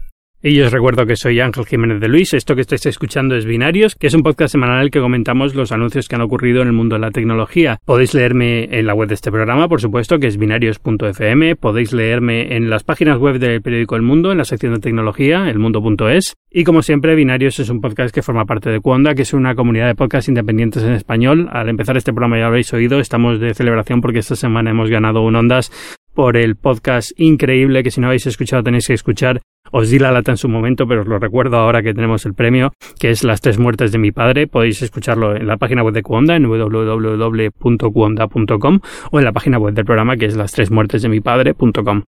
[0.43, 2.31] Y os recuerdo que soy Ángel Jiménez de Luis.
[2.35, 5.55] Esto que estáis escuchando es Binarios, que es un podcast semanal en el que comentamos
[5.55, 7.79] los anuncios que han ocurrido en el mundo de la tecnología.
[7.83, 11.55] Podéis leerme en la web de este programa, por supuesto, que es binarios.fm.
[11.55, 15.49] Podéis leerme en las páginas web del periódico El Mundo, en la sección de tecnología,
[15.49, 16.35] elmundo.es.
[16.51, 19.55] Y como siempre, Binarios es un podcast que forma parte de Cuonda, que es una
[19.55, 21.49] comunidad de podcasts independientes en español.
[21.51, 24.91] Al empezar este programa ya lo habréis oído, estamos de celebración porque esta semana hemos
[24.91, 25.71] ganado un Ondas
[26.17, 29.39] por el podcast increíble que si no habéis escuchado tenéis que escuchar.
[29.71, 32.33] Os di la lata en su momento, pero os lo recuerdo ahora que tenemos el
[32.33, 34.47] premio, que es Las tres muertes de mi padre.
[34.47, 38.79] Podéis escucharlo en la página web de Cuonda, en www.cuonda.com
[39.11, 42.01] o en la página web del programa, que es las tres muertes de mi padre.com.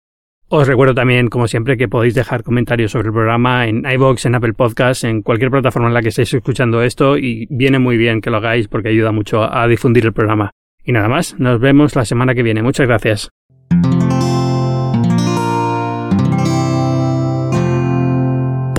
[0.47, 4.35] Os recuerdo también, como siempre, que podéis dejar comentarios sobre el programa en iVoox, en
[4.35, 8.21] Apple Podcasts, en cualquier plataforma en la que estéis escuchando esto y viene muy bien
[8.21, 10.51] que lo hagáis porque ayuda mucho a difundir el programa.
[10.85, 12.63] Y nada más, nos vemos la semana que viene.
[12.63, 13.29] Muchas gracias.